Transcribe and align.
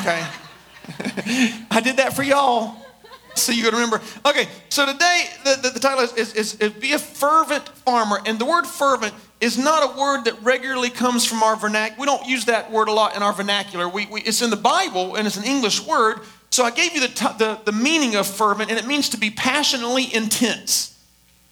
Okay. 0.00 0.26
I 1.70 1.80
did 1.82 1.96
that 1.98 2.14
for 2.14 2.22
y'all. 2.22 2.76
So 3.34 3.52
you 3.52 3.64
gotta 3.64 3.76
remember. 3.76 4.00
Okay, 4.24 4.48
so 4.68 4.86
today 4.86 5.26
the, 5.44 5.58
the, 5.62 5.70
the 5.70 5.80
title 5.80 6.04
is, 6.04 6.12
is, 6.14 6.34
is, 6.34 6.54
is 6.56 6.72
Be 6.72 6.92
a 6.92 6.98
Fervent 6.98 7.68
Farmer. 7.68 8.20
And 8.26 8.38
the 8.38 8.44
word 8.44 8.64
fervent 8.64 9.12
is 9.40 9.58
not 9.58 9.94
a 9.94 9.98
word 9.98 10.24
that 10.24 10.40
regularly 10.42 10.90
comes 10.90 11.24
from 11.24 11.42
our 11.42 11.56
vernacular. 11.56 12.00
We 12.00 12.06
don't 12.06 12.26
use 12.26 12.44
that 12.44 12.70
word 12.70 12.88
a 12.88 12.92
lot 12.92 13.16
in 13.16 13.22
our 13.22 13.32
vernacular. 13.32 13.88
We, 13.88 14.06
we, 14.06 14.20
it's 14.22 14.40
in 14.40 14.50
the 14.50 14.56
Bible 14.56 15.16
and 15.16 15.26
it's 15.26 15.36
an 15.36 15.44
English 15.44 15.84
word. 15.84 16.20
So 16.50 16.64
I 16.64 16.70
gave 16.70 16.94
you 16.94 17.00
the, 17.00 17.08
t- 17.08 17.26
the, 17.38 17.60
the 17.64 17.72
meaning 17.72 18.14
of 18.14 18.28
fervent, 18.28 18.70
and 18.70 18.78
it 18.78 18.86
means 18.86 19.08
to 19.08 19.16
be 19.16 19.28
passionately 19.28 20.14
intense. 20.14 20.93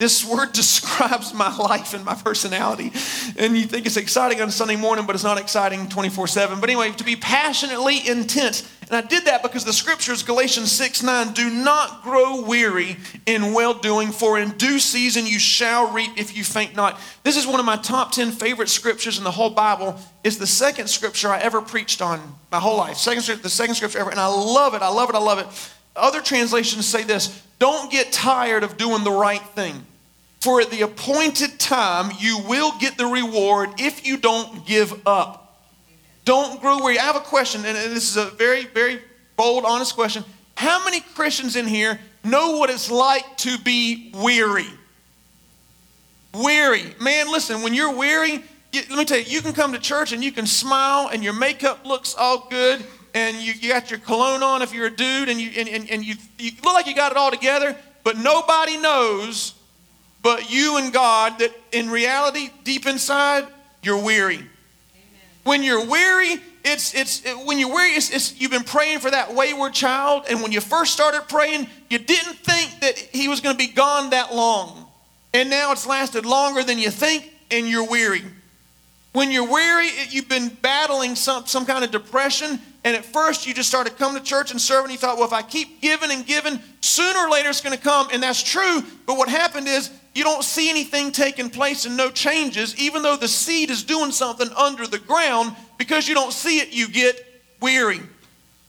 This 0.02 0.24
word 0.24 0.50
describes 0.62 1.32
my 1.32 1.56
life 1.56 1.94
and 1.94 2.04
my 2.04 2.14
personality. 2.14 2.90
And 3.38 3.56
you 3.56 3.66
think 3.66 3.86
it's 3.86 3.96
exciting 3.96 4.40
on 4.40 4.50
Sunday 4.50 4.74
morning, 4.74 5.06
but 5.06 5.14
it's 5.14 5.22
not 5.22 5.38
exciting 5.38 5.88
24 5.88 6.26
7. 6.26 6.58
But 6.58 6.68
anyway, 6.68 6.90
to 6.90 7.04
be 7.04 7.14
passionately 7.14 8.08
intense. 8.08 8.68
And 8.88 8.96
I 8.96 9.06
did 9.06 9.26
that 9.26 9.44
because 9.44 9.64
the 9.64 9.72
scriptures, 9.72 10.24
Galatians 10.24 10.72
6 10.72 11.04
9, 11.04 11.34
do 11.34 11.48
not 11.48 12.02
grow 12.02 12.42
weary 12.42 12.96
in 13.26 13.52
well 13.52 13.74
doing, 13.74 14.10
for 14.10 14.40
in 14.40 14.50
due 14.58 14.80
season 14.80 15.24
you 15.24 15.38
shall 15.38 15.92
reap 15.92 16.10
if 16.16 16.36
you 16.36 16.42
faint 16.42 16.74
not. 16.74 16.98
This 17.22 17.36
is 17.36 17.46
one 17.46 17.60
of 17.60 17.64
my 17.64 17.76
top 17.76 18.10
10 18.10 18.32
favorite 18.32 18.70
scriptures 18.70 19.18
in 19.18 19.24
the 19.24 19.30
whole 19.30 19.50
Bible. 19.50 19.96
It's 20.24 20.36
the 20.36 20.48
second 20.48 20.88
scripture 20.88 21.28
I 21.28 21.38
ever 21.38 21.62
preached 21.62 22.02
on 22.02 22.20
my 22.50 22.58
whole 22.58 22.76
life. 22.76 22.96
Second, 22.96 23.40
the 23.40 23.48
second 23.48 23.76
scripture 23.76 24.00
ever. 24.00 24.10
And 24.10 24.18
I 24.18 24.26
love 24.26 24.74
it. 24.74 24.82
I 24.82 24.88
love 24.88 25.10
it. 25.10 25.14
I 25.14 25.20
love 25.20 25.38
it. 25.38 25.46
Other 25.94 26.20
translations 26.20 26.88
say 26.88 27.04
this 27.04 27.40
don't 27.60 27.88
get 27.88 28.10
tired 28.10 28.64
of 28.64 28.76
doing 28.76 29.04
the 29.04 29.12
right 29.12 29.40
thing. 29.54 29.86
For 30.42 30.60
at 30.60 30.70
the 30.70 30.82
appointed 30.82 31.60
time, 31.60 32.10
you 32.18 32.40
will 32.48 32.76
get 32.80 32.98
the 32.98 33.06
reward 33.06 33.70
if 33.78 34.04
you 34.04 34.16
don't 34.16 34.66
give 34.66 34.92
up. 35.06 35.62
Don't 36.24 36.60
grow 36.60 36.82
weary. 36.82 36.98
I 36.98 37.04
have 37.04 37.14
a 37.14 37.20
question, 37.20 37.64
and 37.64 37.76
this 37.76 38.10
is 38.10 38.16
a 38.16 38.24
very, 38.24 38.64
very 38.64 39.00
bold, 39.36 39.64
honest 39.64 39.94
question. 39.94 40.24
How 40.56 40.84
many 40.84 40.98
Christians 40.98 41.54
in 41.54 41.68
here 41.68 41.96
know 42.24 42.56
what 42.56 42.70
it's 42.70 42.90
like 42.90 43.36
to 43.36 43.56
be 43.58 44.10
weary? 44.16 44.66
Weary. 46.34 46.96
Man, 47.00 47.30
listen, 47.30 47.62
when 47.62 47.72
you're 47.72 47.94
weary, 47.94 48.42
let 48.74 48.90
me 48.90 49.04
tell 49.04 49.18
you, 49.18 49.24
you 49.26 49.42
can 49.42 49.52
come 49.52 49.72
to 49.72 49.78
church 49.78 50.10
and 50.10 50.24
you 50.24 50.32
can 50.32 50.48
smile 50.48 51.08
and 51.12 51.22
your 51.22 51.34
makeup 51.34 51.86
looks 51.86 52.16
all 52.16 52.48
good 52.50 52.84
and 53.14 53.36
you, 53.36 53.52
you 53.60 53.68
got 53.68 53.92
your 53.92 54.00
cologne 54.00 54.42
on 54.42 54.60
if 54.60 54.74
you're 54.74 54.86
a 54.86 54.90
dude 54.90 55.28
and, 55.28 55.40
you, 55.40 55.52
and, 55.56 55.68
and, 55.68 55.88
and 55.88 56.04
you, 56.04 56.16
you 56.40 56.50
look 56.64 56.74
like 56.74 56.88
you 56.88 56.96
got 56.96 57.12
it 57.12 57.16
all 57.16 57.30
together, 57.30 57.76
but 58.02 58.18
nobody 58.18 58.76
knows 58.76 59.54
but 60.22 60.50
you 60.50 60.78
and 60.78 60.92
God 60.92 61.38
that 61.40 61.52
in 61.72 61.90
reality, 61.90 62.50
deep 62.64 62.86
inside, 62.86 63.46
you're 63.82 64.02
weary. 64.02 64.36
Amen. 64.36 64.48
When 65.44 65.62
you're 65.62 65.84
weary, 65.84 66.40
it's, 66.64 66.94
it's 66.94 67.24
it, 67.24 67.36
when 67.44 67.58
you're 67.58 67.74
weary, 67.74 67.90
it's, 67.90 68.10
it's, 68.10 68.40
you've 68.40 68.52
been 68.52 68.62
praying 68.62 69.00
for 69.00 69.10
that 69.10 69.34
wayward 69.34 69.74
child, 69.74 70.24
and 70.30 70.42
when 70.42 70.52
you 70.52 70.60
first 70.60 70.92
started 70.92 71.22
praying, 71.28 71.66
you 71.90 71.98
didn't 71.98 72.36
think 72.36 72.80
that 72.80 72.96
he 72.96 73.28
was 73.28 73.40
going 73.40 73.56
to 73.56 73.58
be 73.58 73.72
gone 73.72 74.10
that 74.10 74.34
long. 74.34 74.86
And 75.34 75.50
now 75.50 75.72
it's 75.72 75.86
lasted 75.86 76.24
longer 76.24 76.62
than 76.62 76.78
you 76.78 76.90
think, 76.90 77.32
and 77.50 77.68
you're 77.68 77.88
weary. 77.88 78.22
When 79.12 79.30
you're 79.30 79.50
weary, 79.50 79.88
you've 80.08 80.28
been 80.28 80.48
battling 80.48 81.16
some, 81.16 81.46
some 81.46 81.66
kind 81.66 81.84
of 81.84 81.90
depression, 81.90 82.58
and 82.82 82.96
at 82.96 83.04
first 83.04 83.46
you 83.46 83.52
just 83.52 83.68
started 83.68 83.98
coming 83.98 84.18
to 84.18 84.24
church 84.26 84.50
and 84.50 84.60
serving. 84.60 84.86
And 84.86 84.92
You 84.92 84.98
thought, 84.98 85.18
well, 85.18 85.26
if 85.26 85.34
I 85.34 85.42
keep 85.42 85.80
giving 85.82 86.10
and 86.10 86.26
giving, 86.26 86.58
sooner 86.80 87.18
or 87.18 87.30
later 87.30 87.50
it's 87.50 87.60
going 87.60 87.76
to 87.76 87.82
come, 87.82 88.08
and 88.12 88.22
that's 88.22 88.42
true. 88.42 88.82
But 89.06 89.18
what 89.18 89.28
happened 89.28 89.68
is 89.68 89.90
you 90.14 90.24
don't 90.24 90.42
see 90.42 90.70
anything 90.70 91.12
taking 91.12 91.50
place 91.50 91.84
and 91.84 91.96
no 91.96 92.10
changes, 92.10 92.76
even 92.78 93.02
though 93.02 93.16
the 93.16 93.28
seed 93.28 93.70
is 93.70 93.82
doing 93.82 94.12
something 94.12 94.48
under 94.56 94.86
the 94.86 94.98
ground, 94.98 95.54
because 95.78 96.08
you 96.08 96.14
don't 96.14 96.32
see 96.32 96.58
it, 96.60 96.72
you 96.72 96.88
get 96.88 97.22
weary. 97.60 98.00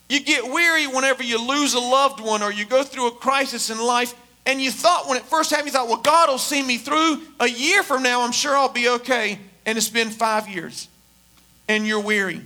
You 0.10 0.20
get 0.20 0.44
weary 0.44 0.88
whenever 0.88 1.24
you 1.24 1.42
lose 1.42 1.74
a 1.74 1.80
loved 1.80 2.20
one 2.20 2.44
or 2.44 2.52
you 2.52 2.66
go 2.66 2.84
through 2.84 3.08
a 3.08 3.12
crisis 3.12 3.70
in 3.70 3.82
life. 3.82 4.14
And 4.46 4.62
you 4.62 4.72
thought, 4.72 5.08
when 5.08 5.18
it 5.18 5.24
first 5.24 5.52
happened, 5.52 5.68
you 5.68 5.74
thought, 5.74 5.88
well, 5.88 6.02
God 6.02 6.30
will 6.30 6.38
see 6.38 6.62
me 6.62 6.78
through. 6.78 7.22
A 7.40 7.48
year 7.48 7.82
from 7.82 8.04
now, 8.04 8.22
I'm 8.22 8.34
sure 8.34 8.56
I'll 8.56 8.68
be 8.68 8.90
okay. 8.90 9.40
And 9.66 9.78
it's 9.78 9.90
been 9.90 10.10
five 10.10 10.48
years. 10.48 10.88
And 11.68 11.88
you're 11.88 12.02
weary. 12.02 12.42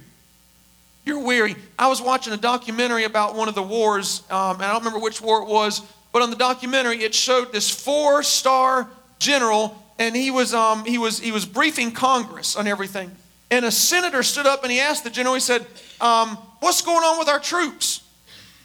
You're 1.06 1.24
weary. 1.24 1.56
I 1.80 1.88
was 1.88 2.02
watching 2.02 2.34
a 2.34 2.38
documentary 2.38 3.06
about 3.06 3.36
one 3.36 3.48
of 3.48 3.56
the 3.56 3.64
wars, 3.64 4.24
um, 4.30 4.56
and 4.58 4.64
I 4.64 4.74
don't 4.74 4.80
remember 4.84 5.00
which 5.00 5.22
war 5.22 5.42
it 5.42 5.48
was, 5.48 5.82
but 6.12 6.22
on 6.22 6.30
the 6.30 6.36
documentary, 6.36 6.98
it 6.98 7.16
showed 7.16 7.52
this 7.52 7.70
four 7.70 8.24
star 8.24 8.90
general, 9.20 9.82
and 10.00 10.16
he 10.16 10.32
was, 10.32 10.54
um, 10.54 10.84
he, 10.86 10.98
was, 10.98 11.20
he 11.20 11.32
was 11.32 11.46
briefing 11.46 11.92
Congress 11.92 12.56
on 12.56 12.68
everything. 12.68 13.12
And 13.50 13.64
a 13.64 13.72
senator 13.72 14.24
stood 14.24 14.46
up 14.46 14.64
and 14.64 14.72
he 14.72 14.80
asked 14.80 15.04
the 15.04 15.10
general, 15.10 15.34
he 15.34 15.40
said, 15.40 15.66
um, 16.02 16.38
What's 16.60 16.82
going 16.82 17.04
on 17.04 17.20
with 17.20 17.30
our 17.30 17.40
troops? 17.40 18.04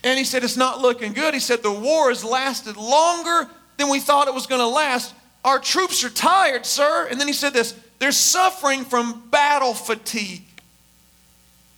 And 0.02 0.18
he 0.18 0.24
said, 0.24 0.42
It's 0.42 0.56
not 0.56 0.80
looking 0.80 1.12
good. 1.12 1.34
He 1.34 1.40
said, 1.40 1.62
The 1.62 1.72
war 1.72 2.08
has 2.08 2.24
lasted 2.24 2.76
longer 2.76 3.48
than 3.76 3.88
we 3.88 4.00
thought 4.00 4.28
it 4.28 4.34
was 4.34 4.46
going 4.46 4.60
to 4.60 4.66
last. 4.66 5.14
Our 5.44 5.58
troops 5.58 6.02
are 6.04 6.10
tired, 6.10 6.66
sir. 6.66 7.08
And 7.10 7.20
then 7.20 7.26
he 7.26 7.32
said 7.32 7.52
this 7.52 7.78
they're 8.02 8.10
suffering 8.10 8.84
from 8.84 9.22
battle 9.30 9.74
fatigue. 9.74 10.42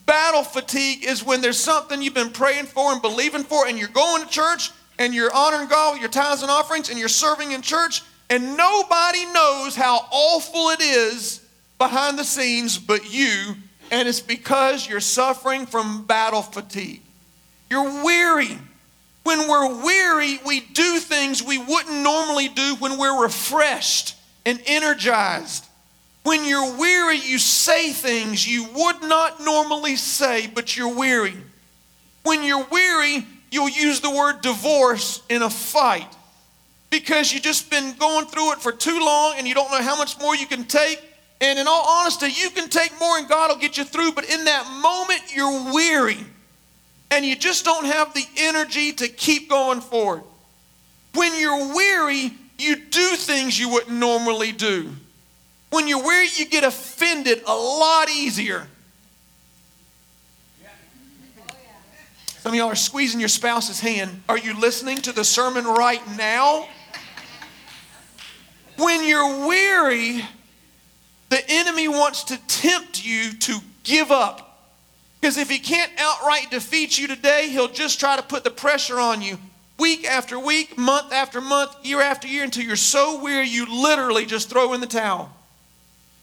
Battle 0.07 0.43
fatigue 0.43 1.05
is 1.05 1.23
when 1.23 1.43
there's 1.43 1.61
something 1.61 2.01
you've 2.01 2.15
been 2.15 2.31
praying 2.31 2.65
for 2.65 2.93
and 2.93 3.03
believing 3.03 3.45
for, 3.45 3.67
and 3.67 3.79
you're 3.79 3.89
going 3.89 4.25
to 4.25 4.29
church 4.31 4.71
and 4.99 5.15
you're 5.15 5.31
honoring 5.35 5.69
God 5.69 5.93
with 5.93 6.01
your 6.01 6.09
tithes 6.09 6.41
and 6.41 6.51
offerings 6.51 6.89
and 6.89 6.99
you're 6.99 7.09
serving 7.09 7.53
in 7.53 7.61
church, 7.61 8.01
and 8.31 8.57
nobody 8.57 9.27
knows 9.35 9.77
how 9.77 10.07
awful 10.11 10.71
it 10.71 10.81
is 10.81 11.47
behind 11.77 12.19
the 12.19 12.25
scenes 12.25 12.79
but 12.79 13.13
you, 13.13 13.57
and 13.91 14.09
it's 14.09 14.21
because 14.21 14.89
you're 14.89 15.01
suffering 15.01 15.67
from 15.67 16.07
battle 16.07 16.41
fatigue. 16.41 17.03
You're 17.69 18.03
weary. 18.03 18.57
When 19.25 19.47
we're 19.47 19.85
weary, 19.85 20.41
we 20.47 20.61
do 20.61 21.01
things 21.01 21.43
we 21.43 21.59
wouldn't 21.59 22.03
normally 22.03 22.49
do 22.49 22.77
when 22.77 22.99
we're 22.99 23.23
refreshed 23.23 24.17
and 24.47 24.59
energized. 24.65 25.67
When 26.25 26.47
you're 26.47 26.77
weary, 26.79 27.19
you 27.19 27.39
say 27.39 27.93
things 27.93 28.49
you 28.49 28.65
would 28.65 29.03
not 29.03 29.41
normally 29.41 29.97
say, 29.97 30.47
but 30.47 30.75
you're 30.75 30.95
weary. 30.95 31.37
When 32.23 32.43
you're 32.43 32.65
weary, 32.65 33.27
you'll 33.51 33.69
use 33.69 34.01
the 34.01 34.11
word 34.11 34.41
divorce 34.41 35.23
in 35.29 35.43
a 35.43 35.51
fight 35.51 36.09
because 36.89 37.31
you've 37.31 37.43
just 37.43 37.71
been 37.71 37.95
going 37.99 38.25
through 38.27 38.53
it 38.53 38.59
for 38.59 38.73
too 38.73 39.01
long 39.01 39.35
and 39.37 39.47
you 39.47 39.55
don't 39.55 39.71
know 39.71 39.83
how 39.83 39.99
much 39.99 40.19
more 40.19 40.35
you 40.35 40.47
can 40.47 40.65
take. 40.65 40.99
And 41.43 41.59
in 41.59 41.69
all 41.69 41.87
honesty, 42.01 42.29
you 42.29 42.49
can 42.49 42.71
take 42.71 42.99
more 42.99 43.19
and 43.19 43.29
God 43.29 43.51
will 43.51 43.59
get 43.59 43.77
you 43.77 43.85
through, 43.85 44.13
but 44.13 44.25
in 44.25 44.47
that 44.47 44.67
moment, 44.81 45.37
you're 45.37 45.75
weary 45.75 46.25
and 47.11 47.23
you 47.23 47.37
just 47.37 47.67
don't 47.67 47.85
have 47.85 48.15
the 48.15 48.25
energy 48.39 48.93
to 48.93 49.09
keep 49.09 49.51
going 49.51 49.83
forward. 49.83 50.23
When 51.13 51.39
you're 51.39 51.75
weary, 51.75 52.33
you 52.59 52.77
do 52.77 53.17
things 53.17 53.59
you 53.61 53.69
wouldn't 53.69 53.99
normally 53.99 54.53
do. 54.53 54.91
When 55.75 55.89
you're 55.89 56.05
weary, 56.05 56.29
you 56.37 56.47
get 56.47 56.63
offended 56.63 57.43
a 57.49 57.53
lot 57.53 58.09
easier. 58.09 58.69
Some 62.39 62.53
of 62.53 62.55
y'all 62.55 62.69
are 62.69 62.77
squeezing 62.77 63.19
your 63.19 63.29
spouse's 63.29 63.81
hand. 63.81 64.23
Are 64.29 64.39
you 64.39 64.57
listening 64.57 64.99
to 64.99 65.11
the 65.11 65.25
sermon 65.25 65.65
right 65.65 66.01
now? 66.17 66.69
When 68.77 69.05
you're 69.05 69.49
weary, 69.49 70.25
the 71.31 71.43
enemy 71.49 71.89
wants 71.89 72.23
to 72.25 72.37
tempt 72.47 73.05
you 73.05 73.33
to 73.33 73.59
give 73.83 74.13
up. 74.13 74.71
Because 75.21 75.39
if 75.39 75.51
he 75.51 75.59
can't 75.59 75.91
outright 75.99 76.53
defeat 76.53 76.97
you 76.97 77.09
today, 77.09 77.49
he'll 77.49 77.67
just 77.67 77.99
try 77.99 78.15
to 78.15 78.23
put 78.23 78.45
the 78.45 78.51
pressure 78.51 79.01
on 79.01 79.23
you 79.23 79.39
week 79.81 80.05
after 80.05 80.39
week, 80.39 80.79
month 80.79 81.13
after 81.13 81.41
month, 81.41 81.75
year 81.85 82.01
after 82.01 82.29
year 82.29 82.45
until 82.45 82.63
you're 82.63 82.77
so 82.77 83.21
weary 83.21 83.49
you 83.49 83.83
literally 83.83 84.25
just 84.25 84.49
throw 84.49 84.73
in 84.73 84.81
the 84.81 84.87
towel. 84.87 85.34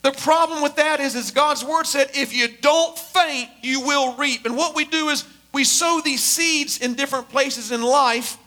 The 0.01 0.11
problem 0.11 0.63
with 0.63 0.75
that 0.77 0.99
is, 0.99 1.15
as 1.15 1.31
God's 1.31 1.63
word 1.63 1.85
said, 1.85 2.09
if 2.15 2.33
you 2.33 2.47
don't 2.61 2.97
faint, 2.97 3.49
you 3.61 3.81
will 3.81 4.15
reap. 4.15 4.45
And 4.45 4.57
what 4.57 4.75
we 4.75 4.85
do 4.85 5.09
is 5.09 5.25
we 5.53 5.63
sow 5.63 6.01
these 6.03 6.23
seeds 6.23 6.79
in 6.79 6.95
different 6.95 7.29
places 7.29 7.71
in 7.71 7.81
life, 7.81 8.37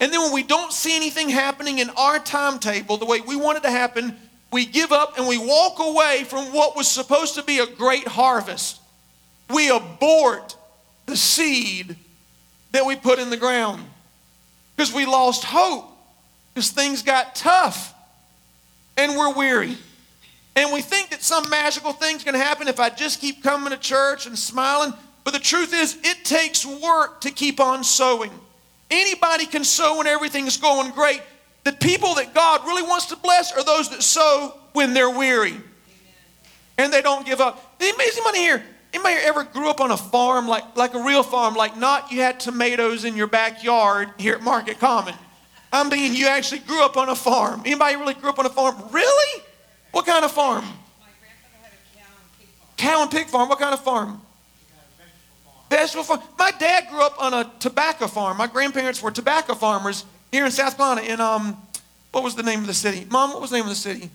and 0.00 0.12
then 0.12 0.20
when 0.20 0.32
we 0.32 0.42
don't 0.42 0.72
see 0.72 0.96
anything 0.96 1.28
happening 1.28 1.78
in 1.78 1.90
our 1.90 2.18
timetable 2.18 2.96
the 2.96 3.06
way 3.06 3.20
we 3.20 3.36
want 3.36 3.58
it 3.58 3.62
to 3.62 3.70
happen, 3.70 4.16
we 4.52 4.66
give 4.66 4.92
up 4.92 5.18
and 5.18 5.26
we 5.26 5.38
walk 5.38 5.78
away 5.78 6.24
from 6.24 6.52
what 6.52 6.76
was 6.76 6.88
supposed 6.88 7.34
to 7.36 7.42
be 7.42 7.58
a 7.58 7.66
great 7.66 8.06
harvest. 8.06 8.80
We 9.48 9.70
abort 9.70 10.56
the 11.06 11.16
seed 11.16 11.96
that 12.72 12.84
we 12.84 12.96
put 12.96 13.18
in 13.18 13.30
the 13.30 13.36
ground 13.36 13.82
because 14.74 14.92
we 14.92 15.06
lost 15.06 15.44
hope 15.44 15.88
because 16.52 16.70
things 16.70 17.02
got 17.02 17.34
tough 17.34 17.94
and 18.96 19.16
we're 19.16 19.34
weary. 19.34 19.76
And 20.56 20.72
we 20.72 20.80
think 20.80 21.10
that 21.10 21.22
some 21.22 21.48
magical 21.50 21.92
thing's 21.92 22.24
going 22.24 22.34
to 22.34 22.42
happen 22.42 22.66
if 22.66 22.80
I 22.80 22.88
just 22.88 23.20
keep 23.20 23.42
coming 23.42 23.70
to 23.70 23.76
church 23.76 24.26
and 24.26 24.38
smiling. 24.38 24.92
But 25.22 25.34
the 25.34 25.38
truth 25.38 25.74
is, 25.74 25.98
it 26.02 26.24
takes 26.24 26.64
work 26.64 27.20
to 27.20 27.30
keep 27.30 27.60
on 27.60 27.84
sowing. 27.84 28.30
Anybody 28.90 29.46
can 29.46 29.64
sow 29.64 29.98
when 29.98 30.06
everything's 30.06 30.56
going 30.56 30.90
great. 30.92 31.20
The 31.64 31.72
people 31.72 32.14
that 32.14 32.34
God 32.34 32.64
really 32.64 32.82
wants 32.82 33.06
to 33.06 33.16
bless 33.16 33.52
are 33.52 33.64
those 33.64 33.90
that 33.90 34.02
sow 34.02 34.56
when 34.72 34.94
they're 34.94 35.10
weary 35.10 35.54
and 36.78 36.92
they 36.92 37.02
don't 37.02 37.26
give 37.26 37.40
up. 37.40 37.78
The 37.78 37.90
amazing 37.90 38.24
money 38.24 38.38
here, 38.38 38.62
Anybody 38.96 39.16
ever 39.26 39.44
grew 39.44 39.68
up 39.68 39.82
on 39.82 39.90
a 39.90 39.96
farm, 39.96 40.48
like, 40.48 40.74
like 40.74 40.94
a 40.94 41.02
real 41.02 41.22
farm, 41.22 41.54
like 41.54 41.76
not 41.76 42.10
you 42.10 42.22
had 42.22 42.40
tomatoes 42.40 43.04
in 43.04 43.14
your 43.14 43.26
backyard 43.26 44.08
here 44.16 44.34
at 44.34 44.42
Market 44.42 44.78
Common? 44.78 45.14
I 45.70 45.86
mean, 45.86 46.14
you 46.14 46.28
actually 46.28 46.60
grew 46.60 46.82
up 46.82 46.96
on 46.96 47.10
a 47.10 47.14
farm. 47.14 47.60
Anybody 47.66 47.96
really 47.96 48.14
grew 48.14 48.30
up 48.30 48.38
on 48.38 48.46
a 48.46 48.50
farm? 48.50 48.74
Really? 48.90 49.42
What 49.96 50.04
kind 50.04 50.26
of 50.26 50.30
farm? 50.30 50.62
My 50.62 51.06
grandfather 51.20 51.56
had 51.62 51.72
a 51.72 51.98
cow 51.98 52.20
and 52.20 52.38
pig 52.38 52.48
farm. 52.48 52.70
Cow 52.76 53.02
and 53.02 53.10
pig 53.10 53.26
farm. 53.28 53.48
What 53.48 53.58
kind 53.58 53.72
of 53.72 53.82
farm? 53.82 54.20
Vegetable 55.70 56.04
farm. 56.04 56.20
My 56.38 56.50
dad 56.50 56.88
grew 56.90 57.00
up 57.00 57.14
on 57.18 57.32
a 57.32 57.50
tobacco 57.60 58.06
farm. 58.06 58.36
My 58.36 58.46
grandparents 58.46 59.02
were 59.02 59.10
tobacco 59.10 59.54
farmers 59.54 60.04
here 60.30 60.44
in 60.44 60.50
South 60.50 60.76
Carolina. 60.76 61.00
In 61.00 61.18
um, 61.22 61.56
what 62.12 62.22
was 62.22 62.34
the 62.34 62.42
name 62.42 62.60
of 62.60 62.66
the 62.66 62.74
city? 62.74 63.06
Mom, 63.08 63.30
what 63.30 63.40
was 63.40 63.48
the 63.48 63.56
name 63.56 63.64
of 63.64 63.70
the 63.70 63.74
city? 63.74 64.10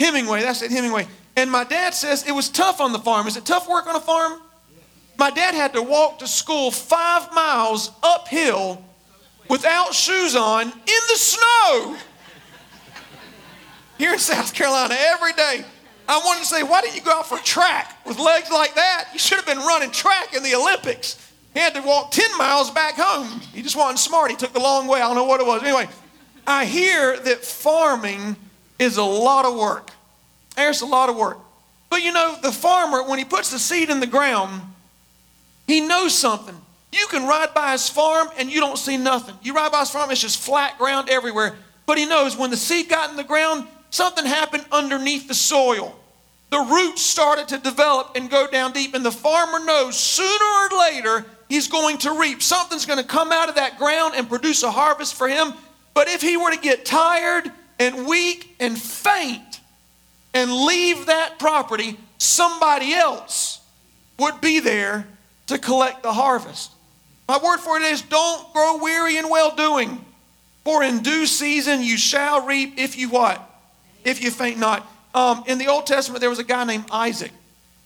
Hemingway. 0.00 0.40
That's 0.40 0.62
it, 0.62 0.70
Hemingway. 0.70 1.06
And 1.36 1.50
my 1.50 1.64
dad 1.64 1.92
says 1.92 2.26
it 2.26 2.32
was 2.32 2.48
tough 2.48 2.80
on 2.80 2.92
the 2.94 2.98
farm. 2.98 3.26
Is 3.26 3.36
it 3.36 3.44
tough 3.44 3.68
work 3.68 3.86
on 3.86 3.94
a 3.94 4.00
farm? 4.00 4.40
My 5.18 5.30
dad 5.30 5.54
had 5.54 5.74
to 5.74 5.82
walk 5.82 6.20
to 6.20 6.26
school 6.26 6.70
five 6.70 7.30
miles 7.34 7.90
uphill 8.02 8.82
without 9.50 9.92
shoes 9.92 10.34
on 10.34 10.62
in 10.62 10.70
the 11.10 11.16
snow 11.16 11.98
here 13.98 14.12
in 14.12 14.18
South 14.18 14.52
Carolina 14.54 14.94
every 14.98 15.32
day. 15.32 15.64
I 16.08 16.18
wanted 16.18 16.40
to 16.40 16.46
say, 16.46 16.62
why 16.62 16.82
didn't 16.82 16.96
you 16.96 17.02
go 17.02 17.12
out 17.12 17.26
for 17.26 17.38
track 17.38 17.98
with 18.06 18.18
legs 18.18 18.50
like 18.50 18.74
that? 18.74 19.08
You 19.12 19.18
should 19.18 19.38
have 19.38 19.46
been 19.46 19.58
running 19.58 19.90
track 19.90 20.34
in 20.34 20.42
the 20.42 20.54
Olympics. 20.54 21.22
He 21.52 21.60
had 21.60 21.74
to 21.74 21.80
walk 21.80 22.10
10 22.12 22.36
miles 22.38 22.70
back 22.70 22.94
home. 22.96 23.40
He 23.52 23.62
just 23.62 23.76
wasn't 23.76 23.98
smart. 23.98 24.30
He 24.30 24.36
took 24.36 24.52
the 24.52 24.60
long 24.60 24.86
way. 24.86 25.00
I 25.00 25.06
don't 25.06 25.16
know 25.16 25.24
what 25.24 25.40
it 25.40 25.46
was. 25.46 25.62
Anyway, 25.62 25.88
I 26.46 26.64
hear 26.64 27.18
that 27.18 27.44
farming 27.44 28.36
is 28.78 28.98
a 28.98 29.02
lot 29.02 29.46
of 29.46 29.56
work. 29.56 29.90
There's 30.54 30.82
a 30.82 30.86
lot 30.86 31.08
of 31.08 31.16
work. 31.16 31.38
But 31.90 32.02
you 32.02 32.12
know, 32.12 32.36
the 32.42 32.52
farmer, 32.52 33.02
when 33.02 33.18
he 33.18 33.24
puts 33.24 33.50
the 33.50 33.58
seed 33.58 33.90
in 33.90 34.00
the 34.00 34.06
ground, 34.06 34.62
he 35.66 35.80
knows 35.80 36.16
something. 36.16 36.56
You 36.92 37.06
can 37.08 37.26
ride 37.26 37.52
by 37.54 37.72
his 37.72 37.88
farm 37.88 38.28
and 38.38 38.50
you 38.50 38.60
don't 38.60 38.78
see 38.78 38.96
nothing. 38.96 39.34
You 39.42 39.54
ride 39.54 39.72
by 39.72 39.80
his 39.80 39.90
farm, 39.90 40.10
it's 40.10 40.20
just 40.20 40.40
flat 40.40 40.78
ground 40.78 41.08
everywhere. 41.10 41.56
But 41.84 41.98
he 41.98 42.06
knows 42.06 42.36
when 42.36 42.50
the 42.50 42.56
seed 42.56 42.88
got 42.88 43.10
in 43.10 43.16
the 43.16 43.24
ground, 43.24 43.66
something 43.96 44.26
happened 44.26 44.64
underneath 44.70 45.26
the 45.26 45.34
soil. 45.34 45.98
The 46.50 46.58
roots 46.58 47.02
started 47.02 47.48
to 47.48 47.58
develop 47.58 48.12
and 48.14 48.30
go 48.30 48.46
down 48.46 48.72
deep, 48.72 48.94
and 48.94 49.04
the 49.04 49.10
farmer 49.10 49.64
knows 49.64 49.96
sooner 49.96 50.44
or 50.44 50.78
later 50.78 51.24
he's 51.48 51.66
going 51.66 51.98
to 51.98 52.12
reap. 52.12 52.42
Something's 52.42 52.86
going 52.86 53.00
to 53.00 53.08
come 53.08 53.32
out 53.32 53.48
of 53.48 53.54
that 53.56 53.78
ground 53.78 54.14
and 54.14 54.28
produce 54.28 54.62
a 54.62 54.70
harvest 54.70 55.14
for 55.14 55.28
him. 55.28 55.54
But 55.94 56.08
if 56.08 56.20
he 56.20 56.36
were 56.36 56.50
to 56.50 56.58
get 56.58 56.84
tired 56.84 57.50
and 57.78 58.06
weak 58.06 58.54
and 58.60 58.78
faint 58.78 59.60
and 60.34 60.52
leave 60.52 61.06
that 61.06 61.38
property, 61.38 61.98
somebody 62.18 62.92
else 62.92 63.60
would 64.18 64.40
be 64.40 64.60
there 64.60 65.08
to 65.46 65.58
collect 65.58 66.02
the 66.02 66.12
harvest. 66.12 66.70
My 67.28 67.38
word 67.42 67.58
for 67.58 67.78
it 67.78 67.82
is 67.82 68.02
don't 68.02 68.52
grow 68.52 68.76
weary 68.76 69.16
in 69.16 69.30
well 69.30 69.56
doing, 69.56 70.04
for 70.64 70.84
in 70.84 71.00
due 71.00 71.26
season 71.26 71.82
you 71.82 71.96
shall 71.96 72.46
reap 72.46 72.74
if 72.78 72.96
you 72.96 73.08
what? 73.08 73.55
If 74.06 74.22
you 74.22 74.30
faint 74.30 74.58
not. 74.58 74.90
Um, 75.14 75.42
in 75.46 75.58
the 75.58 75.66
Old 75.66 75.86
Testament, 75.86 76.20
there 76.20 76.30
was 76.30 76.38
a 76.38 76.44
guy 76.44 76.64
named 76.64 76.84
Isaac. 76.92 77.32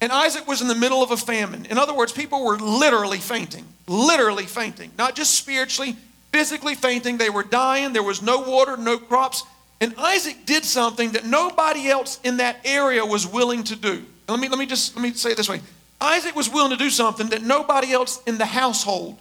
And 0.02 0.12
Isaac 0.12 0.46
was 0.46 0.60
in 0.60 0.68
the 0.68 0.74
middle 0.74 1.02
of 1.02 1.10
a 1.10 1.16
famine. 1.16 1.66
In 1.66 1.78
other 1.78 1.94
words, 1.94 2.12
people 2.12 2.44
were 2.44 2.58
literally 2.58 3.18
fainting, 3.18 3.64
literally 3.86 4.44
fainting, 4.44 4.90
not 4.98 5.14
just 5.14 5.34
spiritually, 5.34 5.96
physically 6.32 6.74
fainting. 6.74 7.16
They 7.16 7.30
were 7.30 7.42
dying. 7.42 7.92
There 7.92 8.02
was 8.02 8.20
no 8.20 8.40
water, 8.40 8.76
no 8.76 8.98
crops. 8.98 9.44
And 9.80 9.94
Isaac 9.96 10.44
did 10.44 10.64
something 10.64 11.12
that 11.12 11.24
nobody 11.24 11.88
else 11.88 12.20
in 12.22 12.36
that 12.36 12.58
area 12.64 13.04
was 13.04 13.26
willing 13.26 13.64
to 13.64 13.76
do. 13.76 14.04
Let 14.28 14.38
me, 14.38 14.48
let 14.48 14.58
me 14.58 14.66
just 14.66 14.94
let 14.94 15.02
me 15.02 15.12
say 15.12 15.30
it 15.30 15.36
this 15.36 15.48
way. 15.48 15.60
Isaac 16.00 16.36
was 16.36 16.50
willing 16.50 16.70
to 16.70 16.76
do 16.76 16.90
something 16.90 17.30
that 17.30 17.42
nobody 17.42 17.92
else 17.92 18.22
in 18.26 18.38
the 18.38 18.46
household 18.46 19.18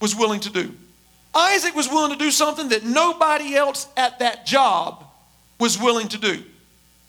was 0.00 0.16
willing 0.16 0.40
to 0.40 0.50
do. 0.50 0.74
Isaac 1.34 1.74
was 1.74 1.88
willing 1.88 2.12
to 2.12 2.18
do 2.18 2.30
something 2.30 2.70
that 2.70 2.84
nobody 2.84 3.54
else 3.54 3.86
at 3.96 4.18
that 4.18 4.46
job 4.46 5.04
was 5.58 5.80
willing 5.80 6.08
to 6.08 6.18
do. 6.18 6.42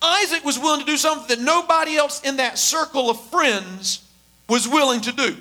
Isaac 0.01 0.45
was 0.45 0.57
willing 0.57 0.79
to 0.79 0.85
do 0.85 0.97
something 0.97 1.27
that 1.27 1.43
nobody 1.43 1.97
else 1.97 2.21
in 2.21 2.37
that 2.37 2.57
circle 2.57 3.09
of 3.09 3.19
friends 3.29 4.07
was 4.47 4.67
willing 4.67 5.01
to 5.01 5.11
do. 5.11 5.35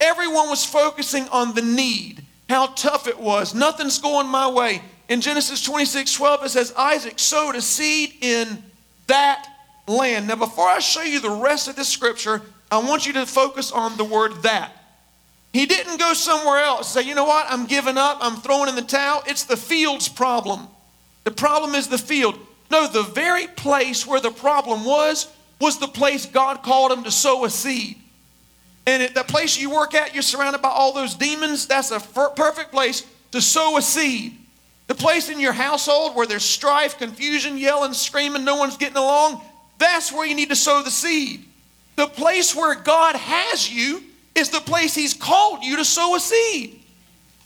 Everyone 0.00 0.48
was 0.48 0.64
focusing 0.64 1.26
on 1.28 1.54
the 1.54 1.62
need, 1.62 2.22
how 2.48 2.66
tough 2.66 3.06
it 3.06 3.18
was. 3.18 3.54
Nothing's 3.54 3.98
going 3.98 4.28
my 4.28 4.48
way. 4.48 4.82
In 5.08 5.20
Genesis 5.20 5.62
26 5.64 6.14
12, 6.14 6.44
it 6.44 6.48
says, 6.50 6.74
Isaac 6.76 7.18
sowed 7.18 7.54
a 7.54 7.62
seed 7.62 8.14
in 8.20 8.62
that 9.06 9.46
land. 9.86 10.28
Now, 10.28 10.36
before 10.36 10.68
I 10.68 10.78
show 10.78 11.02
you 11.02 11.20
the 11.20 11.30
rest 11.30 11.68
of 11.68 11.76
this 11.76 11.88
scripture, 11.88 12.42
I 12.70 12.78
want 12.78 13.06
you 13.06 13.12
to 13.14 13.26
focus 13.26 13.70
on 13.70 13.96
the 13.96 14.04
word 14.04 14.42
that. 14.42 14.72
He 15.52 15.66
didn't 15.66 16.00
go 16.00 16.14
somewhere 16.14 16.58
else, 16.58 16.92
say, 16.92 17.02
you 17.02 17.14
know 17.14 17.24
what, 17.24 17.46
I'm 17.48 17.66
giving 17.66 17.96
up, 17.96 18.18
I'm 18.20 18.36
throwing 18.36 18.68
in 18.68 18.74
the 18.74 18.82
towel. 18.82 19.22
It's 19.26 19.44
the 19.44 19.56
field's 19.56 20.08
problem. 20.08 20.66
The 21.24 21.30
problem 21.30 21.74
is 21.74 21.88
the 21.88 21.98
field. 21.98 22.38
No, 22.70 22.86
the 22.86 23.02
very 23.02 23.46
place 23.46 24.06
where 24.06 24.20
the 24.20 24.30
problem 24.30 24.84
was, 24.84 25.26
was 25.60 25.78
the 25.78 25.88
place 25.88 26.26
God 26.26 26.62
called 26.62 26.92
him 26.92 27.04
to 27.04 27.10
sow 27.10 27.44
a 27.44 27.50
seed. 27.50 27.96
And 28.86 29.02
at 29.02 29.14
that 29.14 29.28
place 29.28 29.58
you 29.58 29.70
work 29.70 29.94
at, 29.94 30.12
you're 30.12 30.22
surrounded 30.22 30.60
by 30.60 30.68
all 30.68 30.92
those 30.92 31.14
demons. 31.14 31.66
That's 31.66 31.90
a 31.90 32.00
perfect 32.00 32.70
place 32.70 33.06
to 33.32 33.40
sow 33.40 33.76
a 33.76 33.82
seed. 33.82 34.36
The 34.86 34.94
place 34.94 35.30
in 35.30 35.40
your 35.40 35.54
household 35.54 36.14
where 36.14 36.26
there's 36.26 36.44
strife, 36.44 36.98
confusion, 36.98 37.56
yelling, 37.56 37.94
screaming, 37.94 38.44
no 38.44 38.56
one's 38.56 38.76
getting 38.76 38.98
along, 38.98 39.40
that's 39.78 40.12
where 40.12 40.26
you 40.26 40.34
need 40.34 40.50
to 40.50 40.56
sow 40.56 40.82
the 40.82 40.90
seed. 40.90 41.44
The 41.96 42.06
place 42.06 42.54
where 42.54 42.74
God 42.74 43.16
has 43.16 43.72
you 43.72 44.02
is 44.34 44.50
the 44.50 44.60
place 44.60 44.94
He's 44.94 45.14
called 45.14 45.62
you 45.62 45.76
to 45.76 45.84
sow 45.84 46.14
a 46.14 46.20
seed. 46.20 46.80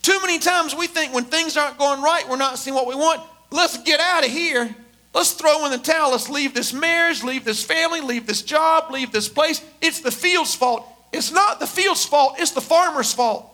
Too 0.02 0.18
many 0.20 0.38
times 0.38 0.74
we 0.74 0.86
think 0.86 1.14
when 1.14 1.24
things 1.24 1.56
aren't 1.56 1.78
going 1.78 2.02
right, 2.02 2.28
we're 2.28 2.36
not 2.36 2.58
seeing 2.58 2.74
what 2.74 2.86
we 2.86 2.94
want. 2.94 3.20
Let's 3.50 3.82
get 3.82 4.00
out 4.00 4.24
of 4.24 4.30
here. 4.30 4.74
Let's 5.14 5.32
throw 5.32 5.64
in 5.64 5.72
the 5.72 5.78
towel. 5.78 6.12
Let's 6.12 6.28
leave 6.28 6.54
this 6.54 6.72
marriage, 6.72 7.22
leave 7.24 7.44
this 7.44 7.64
family, 7.64 8.00
leave 8.00 8.26
this 8.26 8.42
job, 8.42 8.90
leave 8.90 9.10
this 9.10 9.28
place. 9.28 9.64
It's 9.80 10.00
the 10.00 10.10
field's 10.10 10.54
fault. 10.54 10.86
It's 11.12 11.32
not 11.32 11.58
the 11.58 11.66
field's 11.66 12.04
fault, 12.04 12.36
it's 12.38 12.50
the 12.50 12.60
farmer's 12.60 13.12
fault. 13.12 13.50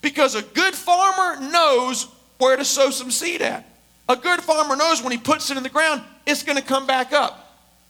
Because 0.00 0.34
a 0.34 0.42
good 0.42 0.74
farmer 0.74 1.40
knows 1.50 2.08
where 2.38 2.56
to 2.56 2.64
sow 2.64 2.90
some 2.90 3.10
seed 3.10 3.42
at. 3.42 3.68
A 4.08 4.16
good 4.16 4.40
farmer 4.40 4.76
knows 4.76 5.02
when 5.02 5.12
he 5.12 5.18
puts 5.18 5.50
it 5.50 5.56
in 5.56 5.62
the 5.62 5.68
ground, 5.68 6.02
it's 6.26 6.42
going 6.42 6.56
to 6.56 6.64
come 6.64 6.86
back 6.86 7.12
up. 7.12 7.44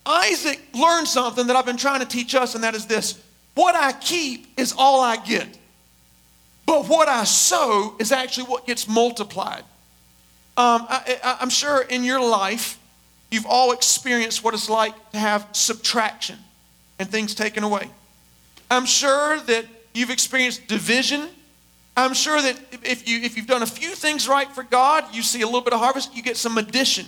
Isaac 0.04 0.60
learned 0.74 1.06
something 1.06 1.46
that 1.46 1.54
I've 1.54 1.66
been 1.66 1.76
trying 1.76 2.00
to 2.00 2.06
teach 2.06 2.34
us, 2.34 2.54
and 2.54 2.64
that 2.64 2.74
is 2.74 2.86
this 2.86 3.22
what 3.54 3.74
I 3.74 3.92
keep 3.92 4.46
is 4.56 4.74
all 4.76 5.00
I 5.00 5.16
get. 5.16 5.58
But 6.64 6.86
what 6.86 7.08
I 7.08 7.24
sow 7.24 7.96
is 7.98 8.12
actually 8.12 8.44
what 8.44 8.66
gets 8.66 8.86
multiplied. 8.88 9.64
Um, 10.58 10.86
I, 10.88 11.36
am 11.40 11.50
sure 11.50 11.82
in 11.82 12.02
your 12.02 12.20
life, 12.20 12.80
you've 13.30 13.46
all 13.46 13.70
experienced 13.70 14.42
what 14.42 14.54
it's 14.54 14.68
like 14.68 15.12
to 15.12 15.18
have 15.18 15.46
subtraction 15.52 16.36
and 16.98 17.08
things 17.08 17.32
taken 17.32 17.62
away. 17.62 17.88
I'm 18.68 18.84
sure 18.84 19.38
that 19.38 19.66
you've 19.94 20.10
experienced 20.10 20.66
division. 20.66 21.28
I'm 21.96 22.12
sure 22.12 22.42
that 22.42 22.58
if, 22.82 23.08
you, 23.08 23.20
if 23.20 23.36
you've 23.36 23.46
done 23.46 23.62
a 23.62 23.66
few 23.66 23.90
things 23.90 24.26
right 24.26 24.50
for 24.50 24.64
God, 24.64 25.04
you 25.12 25.22
see 25.22 25.42
a 25.42 25.46
little 25.46 25.60
bit 25.60 25.74
of 25.74 25.78
harvest, 25.78 26.16
you 26.16 26.24
get 26.24 26.36
some 26.36 26.58
addition. 26.58 27.06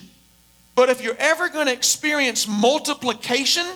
But 0.76 0.88
if 0.88 1.02
you're 1.02 1.18
ever 1.18 1.48
going 1.48 1.66
to 1.66 1.72
experience 1.72 2.46
multiplication 2.46 3.66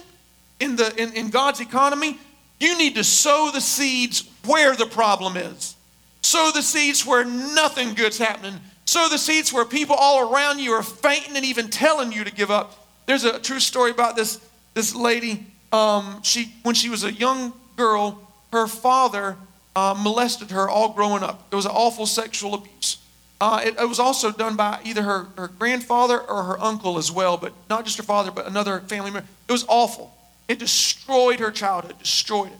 in, 0.61 0.77
the, 0.77 0.95
in, 0.97 1.15
in 1.15 1.31
God's 1.31 1.59
economy, 1.59 2.19
you 2.61 2.79
need 2.79 2.95
to 2.95 3.03
sow 3.03 3.51
the 3.53 3.61
seeds 3.61 4.31
where 4.47 4.77
the 4.77 4.87
problem 4.87 5.37
is. 5.37 5.75
Sow 6.23 6.53
the 6.55 6.63
seeds 6.63 7.05
where 7.05 7.25
nothing 7.25 7.95
good's 7.95 8.19
happening. 8.19 8.61
Sow 8.95 9.09
the 9.09 9.19
seeds 9.19 9.53
where 9.53 9.65
people 9.65 9.97
all 9.97 10.33
around 10.33 10.61
you 10.61 10.71
are 10.71 10.83
fainting 10.85 11.35
and 11.35 11.45
even 11.45 11.69
telling 11.69 12.13
you 12.13 12.23
to 12.23 12.31
give 12.31 12.49
up. 12.49 12.87
There's 13.07 13.25
a 13.25 13.41
true 13.41 13.59
story 13.59 13.91
about 13.91 14.15
this, 14.15 14.39
this 14.75 14.95
lady. 14.95 15.45
Um, 15.73 16.23
she, 16.23 16.55
when 16.63 16.77
she 16.77 16.91
was 16.91 17.03
a 17.03 17.13
young 17.13 17.53
girl, 17.75 18.23
her 18.53 18.69
father 18.69 19.37
uh, 19.75 19.97
molested 19.99 20.53
her 20.53 20.69
all 20.69 20.93
growing 20.93 21.25
up. 21.25 21.49
It 21.51 21.57
was 21.57 21.65
an 21.65 21.73
awful 21.73 22.07
sexual 22.07 22.55
abuse. 22.55 22.99
Uh, 23.41 23.63
it, 23.65 23.75
it, 23.81 23.89
was 23.89 23.99
also 23.99 24.31
done 24.31 24.55
by 24.55 24.79
either 24.85 25.03
her, 25.03 25.27
her 25.37 25.49
grandfather 25.49 26.21
or 26.21 26.45
her 26.45 26.63
uncle 26.63 26.97
as 26.97 27.11
well, 27.11 27.37
but 27.37 27.53
not 27.69 27.85
just 27.85 27.97
her 27.97 28.05
father, 28.05 28.31
but 28.31 28.47
another 28.47 28.79
family 28.79 29.11
member. 29.11 29.29
It 29.49 29.53
was 29.53 29.65
awful. 29.67 30.15
It 30.47 30.61
destroyed 30.61 31.41
her 31.41 31.51
childhood, 31.51 31.99
destroyed 31.99 32.53
it. 32.53 32.59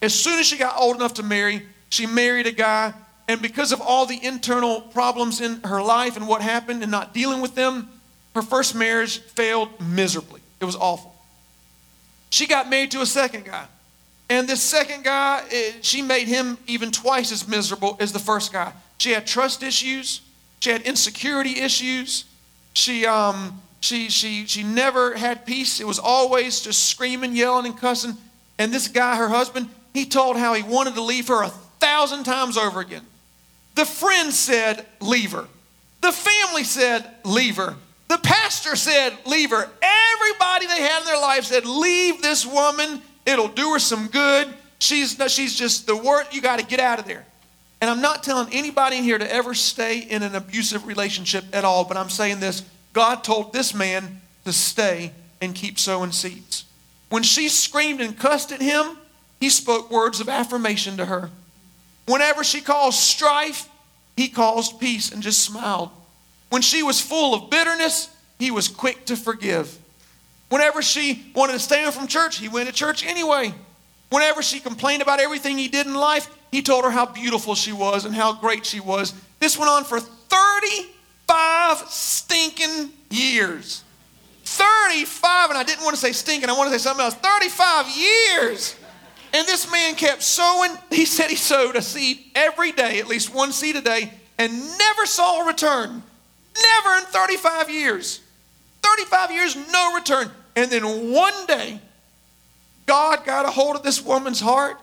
As 0.00 0.14
soon 0.14 0.38
as 0.40 0.46
she 0.46 0.56
got 0.56 0.78
old 0.78 0.96
enough 0.96 1.12
to 1.14 1.22
marry, 1.22 1.66
she 1.90 2.06
married 2.06 2.46
a 2.46 2.52
guy, 2.52 2.94
and 3.28 3.42
because 3.42 3.72
of 3.72 3.82
all 3.82 4.06
the 4.06 4.18
internal 4.24 4.80
problems 4.80 5.42
in 5.42 5.60
her 5.60 5.82
life 5.82 6.16
and 6.16 6.26
what 6.26 6.40
happened 6.40 6.82
and 6.82 6.90
not 6.90 7.12
dealing 7.12 7.42
with 7.42 7.54
them, 7.54 7.88
her 8.34 8.40
first 8.40 8.74
marriage 8.74 9.18
failed 9.18 9.68
miserably. 9.80 10.40
It 10.60 10.64
was 10.64 10.74
awful. 10.76 11.14
She 12.30 12.46
got 12.46 12.70
married 12.70 12.90
to 12.92 13.02
a 13.02 13.06
second 13.06 13.44
guy. 13.44 13.66
And 14.30 14.48
this 14.48 14.62
second 14.62 15.04
guy, 15.04 15.42
eh, 15.50 15.72
she 15.82 16.02
made 16.02 16.26
him 16.26 16.56
even 16.66 16.90
twice 16.90 17.30
as 17.30 17.46
miserable 17.46 17.96
as 18.00 18.12
the 18.12 18.18
first 18.18 18.52
guy. 18.52 18.72
She 18.98 19.12
had 19.12 19.26
trust 19.26 19.62
issues. 19.62 20.22
She 20.60 20.70
had 20.70 20.82
insecurity 20.82 21.60
issues. 21.60 22.24
She, 22.72 23.06
um, 23.06 23.60
she, 23.80 24.08
she, 24.08 24.46
she 24.46 24.62
never 24.62 25.14
had 25.14 25.46
peace. 25.46 25.80
It 25.80 25.86
was 25.86 25.98
always 25.98 26.60
just 26.60 26.86
screaming, 26.86 27.36
yelling, 27.36 27.66
and 27.66 27.78
cussing. 27.78 28.16
And 28.58 28.72
this 28.72 28.88
guy, 28.88 29.16
her 29.16 29.28
husband, 29.28 29.68
he 29.94 30.04
told 30.04 30.36
how 30.36 30.54
he 30.54 30.62
wanted 30.62 30.94
to 30.94 31.02
leave 31.02 31.28
her 31.28 31.42
a 31.42 31.48
thousand 31.48 32.24
times 32.24 32.56
over 32.56 32.80
again. 32.80 33.04
The 33.78 33.86
friend 33.86 34.32
said, 34.32 34.84
Leave 34.98 35.30
her. 35.30 35.46
The 36.00 36.10
family 36.10 36.64
said, 36.64 37.08
Leave 37.24 37.58
her. 37.58 37.76
The 38.08 38.18
pastor 38.18 38.74
said, 38.74 39.16
Leave 39.24 39.50
her. 39.50 39.70
Everybody 39.80 40.66
they 40.66 40.82
had 40.82 41.02
in 41.02 41.06
their 41.06 41.20
life 41.20 41.44
said, 41.44 41.64
Leave 41.64 42.20
this 42.20 42.44
woman. 42.44 43.00
It'll 43.24 43.46
do 43.46 43.74
her 43.74 43.78
some 43.78 44.08
good. 44.08 44.52
She's, 44.80 45.16
she's 45.28 45.54
just 45.54 45.86
the 45.86 45.94
word. 45.94 46.26
You 46.32 46.42
got 46.42 46.58
to 46.58 46.66
get 46.66 46.80
out 46.80 46.98
of 46.98 47.04
there. 47.04 47.24
And 47.80 47.88
I'm 47.88 48.00
not 48.00 48.24
telling 48.24 48.52
anybody 48.52 48.98
in 48.98 49.04
here 49.04 49.16
to 49.16 49.32
ever 49.32 49.54
stay 49.54 50.00
in 50.00 50.24
an 50.24 50.34
abusive 50.34 50.84
relationship 50.84 51.44
at 51.52 51.64
all, 51.64 51.84
but 51.84 51.96
I'm 51.96 52.10
saying 52.10 52.40
this 52.40 52.64
God 52.92 53.22
told 53.22 53.52
this 53.52 53.74
man 53.74 54.20
to 54.44 54.52
stay 54.52 55.12
and 55.40 55.54
keep 55.54 55.78
sowing 55.78 56.10
seeds. 56.10 56.64
When 57.10 57.22
she 57.22 57.48
screamed 57.48 58.00
and 58.00 58.18
cussed 58.18 58.50
at 58.50 58.60
him, 58.60 58.98
he 59.38 59.48
spoke 59.48 59.88
words 59.88 60.18
of 60.18 60.28
affirmation 60.28 60.96
to 60.96 61.04
her. 61.04 61.30
Whenever 62.06 62.42
she 62.42 62.60
caused 62.62 62.98
strife, 62.98 63.67
he 64.18 64.28
caused 64.28 64.80
peace 64.80 65.12
and 65.12 65.22
just 65.22 65.44
smiled. 65.44 65.90
When 66.50 66.60
she 66.60 66.82
was 66.82 67.00
full 67.00 67.34
of 67.34 67.50
bitterness, 67.50 68.08
he 68.38 68.50
was 68.50 68.66
quick 68.66 69.06
to 69.06 69.16
forgive. 69.16 69.78
Whenever 70.48 70.82
she 70.82 71.30
wanted 71.36 71.52
to 71.52 71.60
stay 71.60 71.88
from 71.92 72.08
church, 72.08 72.38
he 72.38 72.48
went 72.48 72.68
to 72.68 72.74
church 72.74 73.06
anyway. 73.06 73.54
Whenever 74.10 74.42
she 74.42 74.58
complained 74.58 75.02
about 75.02 75.20
everything 75.20 75.56
he 75.56 75.68
did 75.68 75.86
in 75.86 75.94
life, 75.94 76.28
he 76.50 76.62
told 76.62 76.84
her 76.84 76.90
how 76.90 77.06
beautiful 77.06 77.54
she 77.54 77.72
was 77.72 78.04
and 78.06 78.14
how 78.14 78.32
great 78.32 78.66
she 78.66 78.80
was. 78.80 79.14
This 79.38 79.56
went 79.56 79.70
on 79.70 79.84
for 79.84 80.00
35 80.00 81.88
stinking 81.88 82.90
years. 83.10 83.84
35, 84.42 85.50
and 85.50 85.58
I 85.58 85.62
didn't 85.62 85.84
want 85.84 85.94
to 85.94 86.00
say 86.00 86.10
stinking, 86.10 86.50
I 86.50 86.54
want 86.54 86.72
to 86.72 86.76
say 86.76 86.82
something 86.82 87.04
else. 87.04 87.14
35 87.14 87.96
years. 87.96 88.74
And 89.32 89.46
this 89.46 89.70
man 89.70 89.94
kept 89.94 90.22
sowing. 90.22 90.70
He 90.90 91.04
said 91.04 91.30
he 91.30 91.36
sowed 91.36 91.76
a 91.76 91.82
seed 91.82 92.18
every 92.34 92.72
day, 92.72 92.98
at 92.98 93.06
least 93.06 93.34
one 93.34 93.52
seed 93.52 93.76
a 93.76 93.80
day, 93.80 94.12
and 94.38 94.52
never 94.78 95.06
saw 95.06 95.42
a 95.42 95.46
return. 95.46 96.02
Never 96.56 96.96
in 96.96 97.04
35 97.04 97.70
years. 97.70 98.20
35 98.82 99.32
years, 99.32 99.56
no 99.70 99.94
return. 99.94 100.30
And 100.56 100.70
then 100.70 101.12
one 101.12 101.46
day, 101.46 101.80
God 102.86 103.24
got 103.24 103.44
a 103.44 103.50
hold 103.50 103.76
of 103.76 103.82
this 103.82 104.02
woman's 104.02 104.40
heart, 104.40 104.78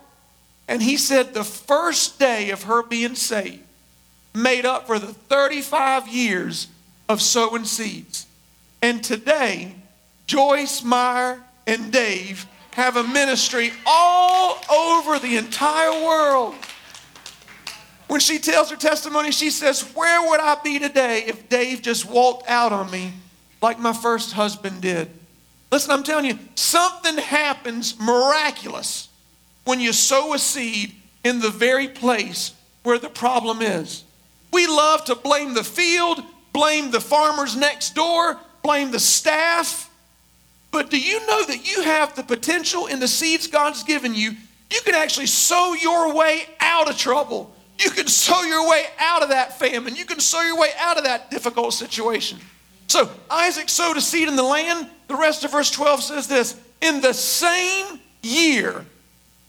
and 0.68 0.82
he 0.82 0.96
said 0.96 1.34
the 1.34 1.44
first 1.44 2.20
day 2.20 2.52
of 2.52 2.64
her 2.64 2.84
being 2.84 3.16
saved 3.16 3.64
made 4.34 4.66
up 4.66 4.86
for 4.86 5.00
the 5.00 5.08
35 5.08 6.08
years 6.08 6.68
of 7.10 7.22
sowing 7.22 7.66
seeds. 7.66 8.28
And 8.82 9.04
today, 9.04 9.74
Joyce 10.28 10.84
Meyer 10.84 11.42
and 11.66 11.92
Dave 11.92 12.46
have 12.76 12.98
a 12.98 13.04
ministry 13.04 13.72
all 13.86 14.58
over 14.70 15.18
the 15.18 15.38
entire 15.38 15.94
world. 16.04 16.56
When 18.08 18.20
she 18.20 18.38
tells 18.38 18.70
her 18.70 18.76
testimony, 18.76 19.32
she 19.32 19.50
says, 19.50 19.82
Where 19.96 20.30
would 20.30 20.42
I 20.42 20.58
be 20.62 20.78
today 20.78 21.24
if 21.26 21.48
Dave 21.48 21.82
just 21.82 22.06
walked 22.06 22.50
out 22.50 22.74
on 22.74 22.92
me 22.92 23.14
like 23.62 23.80
my 23.80 23.94
first 23.94 24.34
husband 24.34 24.82
did? 24.82 25.10
Listen, 25.72 25.92
I'm 25.92 26.04
telling 26.04 26.26
you, 26.26 26.38
something 26.56 27.18
happens 27.18 27.98
miraculous 27.98 29.08
when 29.64 29.80
you 29.80 29.94
sow 29.94 30.34
a 30.34 30.38
seed 30.38 30.94
in 31.24 31.40
the 31.40 31.50
very 31.50 31.88
place 31.88 32.54
where 32.84 33.00
the 33.00 33.10
problem 33.10 33.62
is. 33.62 34.04
We 34.52 34.68
love 34.68 35.06
to 35.06 35.16
blame 35.16 35.54
the 35.54 35.64
field, 35.64 36.22
blame 36.52 36.92
the 36.92 37.00
farmers 37.00 37.56
next 37.56 37.96
door, 37.96 38.38
blame 38.64 38.92
the 38.92 39.00
staff. 39.00 39.85
But 40.76 40.90
do 40.90 41.00
you 41.00 41.26
know 41.26 41.46
that 41.46 41.66
you 41.66 41.84
have 41.84 42.18
the 42.18 42.24
potential 42.24 42.88
in 42.88 43.00
the 43.00 43.08
seeds 43.08 43.48
God's 43.48 43.84
given 43.84 44.14
you? 44.14 44.32
You 44.70 44.82
can 44.84 44.94
actually 44.94 45.28
sow 45.28 45.74
your 45.74 46.14
way 46.14 46.42
out 46.60 46.90
of 46.90 46.98
trouble. 46.98 47.56
You 47.80 47.92
can 47.92 48.08
sow 48.08 48.42
your 48.42 48.70
way 48.70 48.84
out 49.00 49.24
of 49.24 49.30
that 49.30 49.58
famine. 49.58 49.96
You 49.96 50.04
can 50.04 50.20
sow 50.20 50.42
your 50.42 50.60
way 50.60 50.72
out 50.78 50.98
of 50.98 51.06
that 51.06 51.32
difficult 51.32 51.76
situation. 51.76 52.40
So 52.88 53.10
Isaac 53.30 53.70
sowed 53.70 53.96
a 53.96 54.02
seed 54.02 54.28
in 54.28 54.36
the 54.36 54.44
land. 54.44 54.90
The 55.08 55.16
rest 55.16 55.46
of 55.46 55.54
verse 55.54 55.72
12 55.72 56.04
says 56.04 56.28
this 56.28 56.60
In 56.82 57.00
the 57.00 57.14
same 57.14 58.02
year, 58.22 58.86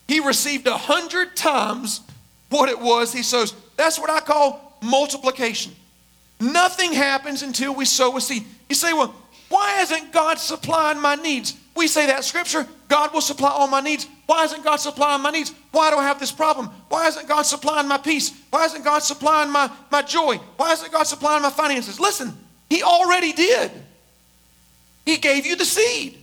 he 0.07 0.21
received 0.21 0.69
a 0.69 0.79
hundred 0.79 1.35
times 1.35 2.03
what 2.51 2.69
it 2.69 2.79
was 2.79 3.13
he 3.13 3.25
sows. 3.25 3.53
That's 3.77 3.99
what 3.99 4.11
I 4.11 4.21
call 4.21 4.79
multiplication. 4.81 5.73
Nothing 6.39 6.93
happens 6.93 7.43
until 7.43 7.75
we 7.75 7.85
sow 7.85 8.17
a 8.17 8.21
seed. 8.21 8.45
You 8.69 8.77
say, 8.77 8.93
well, 8.93 9.13
why 9.49 9.81
isn't 9.83 10.13
God 10.13 10.39
supplying 10.39 11.01
my 11.01 11.15
needs? 11.15 11.57
We 11.75 11.89
say 11.89 12.07
that 12.07 12.25
scripture, 12.25 12.67
God 12.89 13.13
will 13.13 13.21
supply 13.21 13.51
all 13.51 13.69
my 13.69 13.81
needs. 13.81 14.09
Why 14.27 14.45
isn't 14.45 14.65
God 14.65 14.77
supplying 14.77 15.23
my 15.23 15.31
needs? 15.31 15.53
Why 15.71 15.91
do 15.91 15.97
I 15.97 16.05
have 16.05 16.19
this 16.19 16.33
problem? 16.33 16.71
Why 16.89 17.07
isn't 17.07 17.29
God 17.29 17.43
supplying 17.43 17.87
my 17.87 17.99
peace? 17.99 18.33
Why 18.51 18.65
isn't 18.65 18.83
God 18.83 19.01
supplying 19.01 19.51
my, 19.51 19.71
my 19.91 20.03
joy? 20.03 20.37
Why 20.57 20.73
isn't 20.73 20.91
God 20.91 21.05
supplying 21.05 21.43
my 21.43 21.51
finances? 21.51 22.01
Listen, 22.01 22.33
He 22.69 22.83
already 22.83 23.33
did. 23.33 23.71
He 25.05 25.19
gave 25.19 25.47
you 25.47 25.55
the 25.55 25.65
seed. 25.65 26.19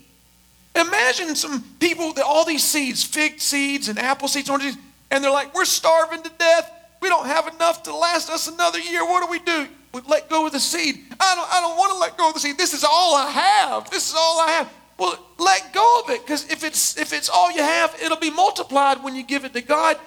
Imagine 0.75 1.35
some 1.35 1.63
people, 1.79 2.13
that 2.13 2.25
all 2.25 2.45
these 2.45 2.63
seeds, 2.63 3.03
fig 3.03 3.39
seeds 3.39 3.87
and 3.87 3.99
apple 3.99 4.27
seeds, 4.27 4.49
orange 4.49 4.63
seeds, 4.63 4.77
and 5.11 5.23
they're 5.23 5.31
like, 5.31 5.53
we're 5.53 5.65
starving 5.65 6.23
to 6.23 6.31
death. 6.37 6.71
We 6.99 7.09
don't 7.09 7.27
have 7.27 7.47
enough 7.53 7.83
to 7.83 7.95
last 7.95 8.29
us 8.29 8.47
another 8.47 8.79
year. 8.79 9.05
What 9.05 9.23
do 9.23 9.31
we 9.31 9.39
do? 9.39 9.67
Let 9.93 10.29
go 10.29 10.47
of 10.47 10.51
the 10.51 10.59
seed. 10.59 11.03
I 11.19 11.35
don't, 11.35 11.53
I 11.53 11.61
don't 11.61 11.77
want 11.77 11.93
to 11.93 11.99
let 11.99 12.17
go 12.17 12.27
of 12.29 12.33
the 12.33 12.39
seed. 12.39 12.57
This 12.57 12.73
is 12.73 12.83
all 12.83 13.15
I 13.15 13.29
have. 13.29 13.89
This 13.91 14.09
is 14.09 14.15
all 14.17 14.41
I 14.41 14.51
have. 14.51 14.73
Well, 14.97 15.19
let 15.37 15.71
go 15.73 16.01
of 16.03 16.09
it 16.09 16.25
because 16.25 16.49
if 16.51 16.63
it's 16.63 16.97
if 16.97 17.13
it's 17.13 17.29
all 17.29 17.51
you 17.51 17.61
have, 17.61 17.95
it'll 18.01 18.17
be 18.17 18.31
multiplied 18.31 19.03
when 19.03 19.15
you 19.15 19.23
give 19.23 19.45
it 19.45 19.53
to 19.53 19.61
God. 19.61 19.97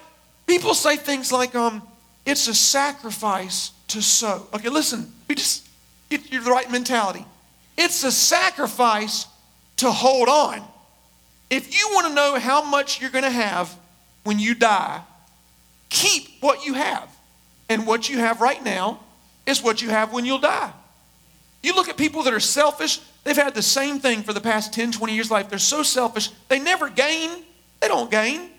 People 0.47 0.75
say 0.75 0.97
things 0.97 1.33
like, 1.33 1.55
um, 1.55 1.83
it's 2.25 2.49
a 2.49 2.55
sacrifice 2.55 3.73
to 3.89 4.03
sow. 4.03 4.47
Okay, 4.55 4.69
listen, 4.69 5.13
we 5.29 5.35
just 5.35 5.67
get 6.09 6.33
you 6.33 6.41
the 6.41 6.51
right 6.51 6.71
mentality. 6.71 7.25
It's 7.77 8.03
a 8.05 8.13
sacrifice 8.13 9.27
to 9.79 9.91
hold 9.91 10.29
on. 10.29 10.63
If 11.51 11.79
you 11.79 11.89
want 11.93 12.09
to 12.09 12.15
know 12.15 12.39
how 12.39 12.63
much 12.63 13.01
you're 13.01 13.11
going 13.11 13.25
to 13.25 13.31
have 13.31 13.77
when 14.25 14.39
you 14.39 14.55
die, 14.55 15.03
keep 15.89 16.29
what 16.41 16.65
you 16.65 16.75
have. 16.75 17.09
And 17.69 17.85
what 17.85 18.09
you 18.09 18.19
have 18.19 18.41
right 18.41 18.63
now 18.65 19.01
is 19.47 19.63
what 19.63 19.81
you 19.81 19.91
have 19.91 20.13
when 20.13 20.25
you'll 20.25 20.39
die. 20.39 20.73
You 21.63 21.75
look 21.75 21.89
at 21.89 21.97
people 21.97 22.23
that 22.25 22.35
are 22.35 22.41
selfish, 22.41 23.01
they've 23.25 23.37
had 23.37 23.55
the 23.55 23.63
same 23.63 23.99
thing 23.99 24.23
for 24.23 24.33
the 24.33 24.41
past 24.41 24.73
10, 24.73 24.93
20 24.93 25.15
years 25.15 25.31
life. 25.31 25.49
They're 25.49 25.59
so 25.59 25.83
selfish, 25.83 26.31
they 26.49 26.59
never 26.59 26.89
gain. 26.89 27.31
They 27.81 27.89
don't 27.89 28.11
gain. 28.11 28.51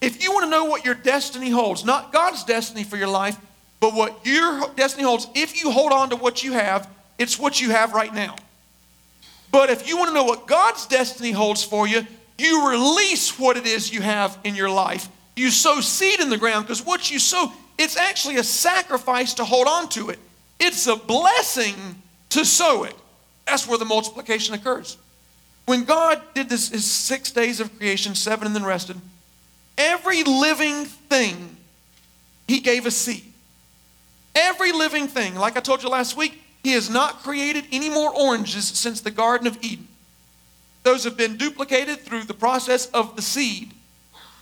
If 0.00 0.22
you 0.22 0.32
want 0.32 0.44
to 0.44 0.50
know 0.50 0.64
what 0.64 0.84
your 0.84 0.94
destiny 0.94 1.50
holds, 1.50 1.84
not 1.84 2.12
God's 2.12 2.44
destiny 2.44 2.84
for 2.84 2.96
your 2.96 3.08
life, 3.08 3.38
but 3.80 3.94
what 3.94 4.24
your 4.24 4.68
destiny 4.76 5.04
holds, 5.04 5.26
if 5.34 5.62
you 5.62 5.70
hold 5.70 5.92
on 5.92 6.10
to 6.10 6.16
what 6.16 6.42
you 6.44 6.52
have, 6.52 6.88
it's 7.18 7.38
what 7.38 7.60
you 7.60 7.70
have 7.70 7.92
right 7.92 8.12
now. 8.12 8.36
But 9.50 9.70
if 9.70 9.88
you 9.88 9.96
want 9.96 10.08
to 10.08 10.14
know 10.14 10.24
what 10.24 10.46
God's 10.46 10.86
destiny 10.86 11.32
holds 11.32 11.62
for 11.64 11.86
you, 11.86 12.06
you 12.38 12.70
release 12.70 13.38
what 13.38 13.56
it 13.56 13.66
is 13.66 13.92
you 13.92 14.00
have 14.00 14.38
in 14.44 14.54
your 14.54 14.70
life. 14.70 15.08
You 15.36 15.50
sow 15.50 15.80
seed 15.80 16.20
in 16.20 16.30
the 16.30 16.38
ground 16.38 16.66
because 16.66 16.84
what 16.84 17.10
you 17.10 17.18
sow, 17.18 17.52
it's 17.80 17.96
actually 17.96 18.36
a 18.36 18.44
sacrifice 18.44 19.34
to 19.34 19.44
hold 19.44 19.66
on 19.66 19.88
to 19.90 20.10
it. 20.10 20.18
It's 20.58 20.86
a 20.86 20.96
blessing 20.96 21.74
to 22.30 22.44
sow 22.44 22.84
it. 22.84 22.94
That's 23.46 23.66
where 23.66 23.78
the 23.78 23.86
multiplication 23.86 24.54
occurs. 24.54 24.98
When 25.64 25.84
God 25.84 26.20
did 26.34 26.48
this 26.48 26.68
his 26.68 26.84
six 26.84 27.30
days 27.30 27.58
of 27.58 27.76
creation, 27.78 28.14
seven 28.14 28.46
and 28.46 28.54
then 28.54 28.64
rested, 28.64 28.96
every 29.78 30.22
living 30.24 30.84
thing 30.84 31.56
he 32.46 32.60
gave 32.60 32.84
a 32.84 32.90
seed. 32.90 33.24
Every 34.34 34.72
living 34.72 35.08
thing, 35.08 35.34
like 35.34 35.56
I 35.56 35.60
told 35.60 35.82
you 35.82 35.88
last 35.88 36.16
week, 36.16 36.42
he 36.62 36.72
has 36.72 36.90
not 36.90 37.22
created 37.22 37.64
any 37.72 37.88
more 37.88 38.14
oranges 38.14 38.66
since 38.66 39.00
the 39.00 39.10
Garden 39.10 39.46
of 39.46 39.56
Eden. 39.62 39.88
Those 40.82 41.04
have 41.04 41.16
been 41.16 41.36
duplicated 41.36 42.00
through 42.00 42.24
the 42.24 42.34
process 42.34 42.86
of 42.86 43.16
the 43.16 43.22
seed. 43.22 43.72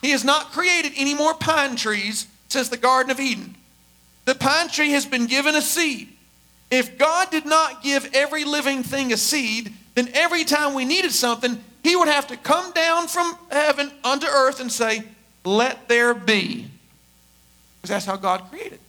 He 0.02 0.11
has 0.11 0.25
not 0.25 0.52
created 0.52 0.92
any 0.97 1.14
more 1.14 1.35
pine 1.35 1.76
trees 1.76 2.26
since 2.49 2.69
the 2.69 2.76
Garden 2.76 3.11
of 3.11 3.21
Eden. 3.21 3.55
The 4.25 4.35
pine 4.35 4.69
tree 4.69 4.90
has 4.90 5.07
been 5.07 5.26
given 5.26 5.55
a 5.55 5.62
seed. 5.62 6.09
If 6.71 6.99
God 6.99 7.31
did 7.31 7.47
not 7.47 7.83
give 7.83 8.11
every 8.12 8.45
living 8.45 8.83
thing 8.83 9.12
a 9.12 9.17
seed, 9.17 9.73
then 9.95 10.11
every 10.12 10.45
time 10.45 10.75
we 10.75 10.85
needed 10.85 11.12
something, 11.12 11.59
He 11.83 11.97
would 11.97 12.09
have 12.09 12.26
to 12.26 12.37
come 12.37 12.73
down 12.73 13.09
from 13.09 13.38
heaven 13.50 13.90
unto 14.05 14.26
earth 14.26 14.61
and 14.61 14.71
say, 14.71 15.02
Let 15.45 15.88
there 15.88 16.12
be. 16.12 16.67
Because 17.81 17.90
that's 17.90 18.05
how 18.05 18.17
God 18.17 18.50
created. 18.50 18.81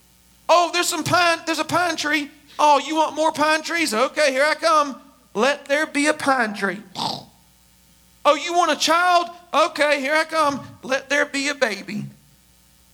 Oh, 0.49 0.71
there's 0.73 0.89
some 0.89 1.03
pine, 1.03 1.39
there's 1.45 1.59
a 1.59 1.63
pine 1.63 1.95
tree. 1.95 2.29
Oh, 2.57 2.79
you 2.79 2.95
want 2.95 3.15
more 3.15 3.31
pine 3.31 3.61
trees? 3.61 3.93
Okay, 3.93 4.31
here 4.31 4.43
I 4.43 4.55
come. 4.55 4.99
Let 5.33 5.65
there 5.65 5.85
be 5.85 6.07
a 6.07 6.13
pine 6.13 6.53
tree. 6.53 6.81
Oh, 6.97 8.35
you 8.35 8.53
want 8.53 8.71
a 8.71 8.75
child? 8.75 9.27
Okay, 9.53 10.01
here 10.01 10.13
I 10.13 10.25
come. 10.25 10.65
Let 10.83 11.09
there 11.09 11.25
be 11.25 11.47
a 11.47 11.55
baby. 11.55 12.03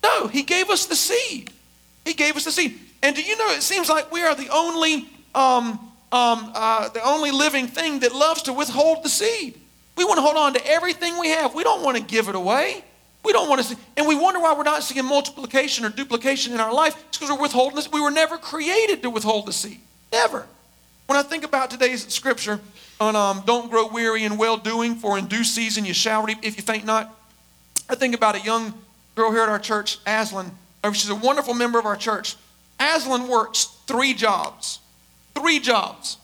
No, 0.06 0.28
he 0.28 0.44
gave 0.44 0.70
us 0.70 0.86
the 0.86 0.96
seed. 0.96 1.50
He 2.06 2.14
gave 2.14 2.36
us 2.36 2.46
the 2.46 2.52
seed. 2.52 2.80
And 3.02 3.16
do 3.16 3.24
you 3.24 3.36
know, 3.38 3.50
it 3.50 3.64
seems 3.64 3.90
like 3.90 4.12
we 4.12 4.22
are 4.22 4.36
the 4.36 4.50
only, 4.50 5.08
um, 5.34 5.80
um, 6.12 6.52
uh, 6.54 6.90
the 6.90 7.04
only 7.04 7.32
living 7.32 7.68
thing 7.68 8.00
that 8.00 8.14
loves 8.14 8.44
to 8.44 8.54
withhold 8.54 9.04
the 9.04 9.10
seed. 9.10 9.60
We 9.98 10.06
want 10.06 10.18
to 10.18 10.22
hold 10.22 10.38
on 10.38 10.54
to 10.54 10.68
everything 10.68 11.18
we 11.20 11.30
have. 11.30 11.56
We 11.56 11.64
don't 11.64 11.84
want 11.84 11.98
to 11.98 12.04
give 12.04 12.30
it 12.30 12.36
away. 12.36 12.84
We 13.24 13.34
don't 13.34 13.50
want 13.50 13.62
to 13.62 13.68
see, 13.68 13.76
and 13.98 14.08
we 14.08 14.14
wonder 14.14 14.40
why 14.40 14.54
we're 14.54 14.64
not 14.64 14.84
seeing 14.84 15.04
multiplication 15.04 15.84
or 15.84 15.90
duplication 15.90 16.54
in 16.54 16.60
our 16.60 16.72
life. 16.72 16.96
It's 17.08 17.18
because 17.18 17.36
we're 17.36 17.42
withholding 17.42 17.76
this. 17.76 17.92
We 17.92 18.00
were 18.00 18.12
never 18.12 18.38
created 18.38 19.02
to 19.02 19.10
withhold 19.10 19.48
the 19.48 19.54
seed. 19.54 19.80
Never. 20.12 20.46
When 21.08 21.18
I 21.18 21.24
think 21.24 21.44
about 21.44 21.72
today's 21.72 22.06
scripture 22.14 22.60
on 23.00 23.16
um, 23.16 23.42
don't 23.48 23.72
grow 23.72 23.88
weary 23.88 24.24
in 24.26 24.38
well 24.38 24.58
doing, 24.58 24.96
for 24.96 25.18
in 25.18 25.26
due 25.26 25.44
season 25.44 25.86
you 25.86 25.94
shall 25.96 26.24
reap 26.24 26.38
if 26.44 26.58
you 26.58 26.62
faint 26.62 26.86
not. 26.86 27.16
I 27.90 27.96
think 27.96 28.14
about 28.14 28.36
a 28.36 28.42
young 28.42 28.76
girl 29.16 29.32
here 29.32 29.42
at 29.42 29.50
our 29.50 29.60
church, 29.60 30.00
Aslan. 30.06 30.52
She's 30.94 31.10
a 31.10 31.16
wonderful 31.16 31.54
member 31.54 31.80
of 31.80 31.86
our 31.86 31.96
church. 31.96 32.36
Aslan 32.80 33.28
works 33.28 33.66
three 33.88 34.14
jobs. 34.14 34.80
Three 35.34 35.60
jobs. 35.60 36.18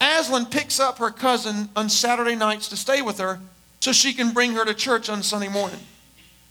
Aslan 0.00 0.46
picks 0.46 0.78
up 0.78 0.98
her 0.98 1.10
cousin 1.10 1.70
on 1.74 1.88
Saturday 1.88 2.34
nights 2.34 2.68
to 2.68 2.76
stay 2.76 3.02
with 3.02 3.18
her 3.18 3.40
so 3.80 3.92
she 3.92 4.12
can 4.12 4.32
bring 4.32 4.52
her 4.52 4.64
to 4.64 4.74
church 4.74 5.08
on 5.08 5.22
Sunday 5.22 5.48
morning. 5.48 5.80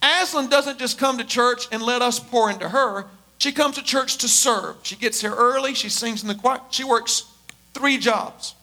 Aslan 0.02 0.50
doesn't 0.50 0.80
just 0.80 0.98
come 0.98 1.18
to 1.18 1.24
church 1.24 1.68
and 1.72 1.82
let 1.82 2.02
us 2.02 2.20
pour 2.20 2.50
into 2.50 2.70
her. 2.70 3.06
She 3.38 3.52
comes 3.52 3.76
to 3.76 3.84
church 3.84 4.18
to 4.18 4.28
serve. 4.28 4.78
She 4.84 4.96
gets 4.96 5.22
here 5.22 5.34
early. 5.34 5.74
She 5.74 5.90
sings 5.90 6.22
in 6.22 6.28
the 6.28 6.36
choir. 6.36 6.60
She 6.72 6.84
works 6.84 7.26
three 7.74 7.98
jobs. 7.98 8.56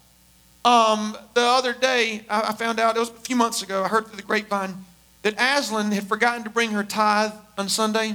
Um, 0.65 1.17
the 1.35 1.43
other 1.43 1.73
day, 1.73 2.25
I, 2.29 2.49
I 2.49 2.53
found 2.55 2.81
out, 2.81 2.97
it 2.97 3.01
was 3.01 3.11
a 3.11 3.13
few 3.13 3.37
months 3.37 3.63
ago, 3.63 3.85
I 3.85 3.89
heard 3.89 4.07
through 4.07 4.17
the 4.17 4.23
grapevine 4.23 4.85
that 5.25 5.35
Aslan 5.41 5.91
had 5.91 6.07
forgotten 6.07 6.45
to 6.45 6.51
bring 6.51 6.71
her 6.71 6.85
tithe 6.85 7.33
on 7.59 7.69
Sunday. 7.69 8.15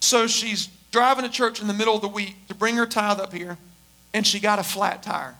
So 0.00 0.26
she's 0.26 0.68
driving 0.92 1.24
to 1.24 1.30
church 1.30 1.60
in 1.60 1.66
the 1.66 1.74
middle 1.74 1.94
of 1.94 2.00
the 2.00 2.08
week 2.08 2.36
to 2.48 2.54
bring 2.54 2.76
her 2.76 2.86
tithe 2.86 3.20
up 3.20 3.32
here, 3.32 3.58
and 4.14 4.26
she 4.26 4.40
got 4.40 4.58
a 4.58 4.62
flat 4.62 5.02
tire. 5.02 5.34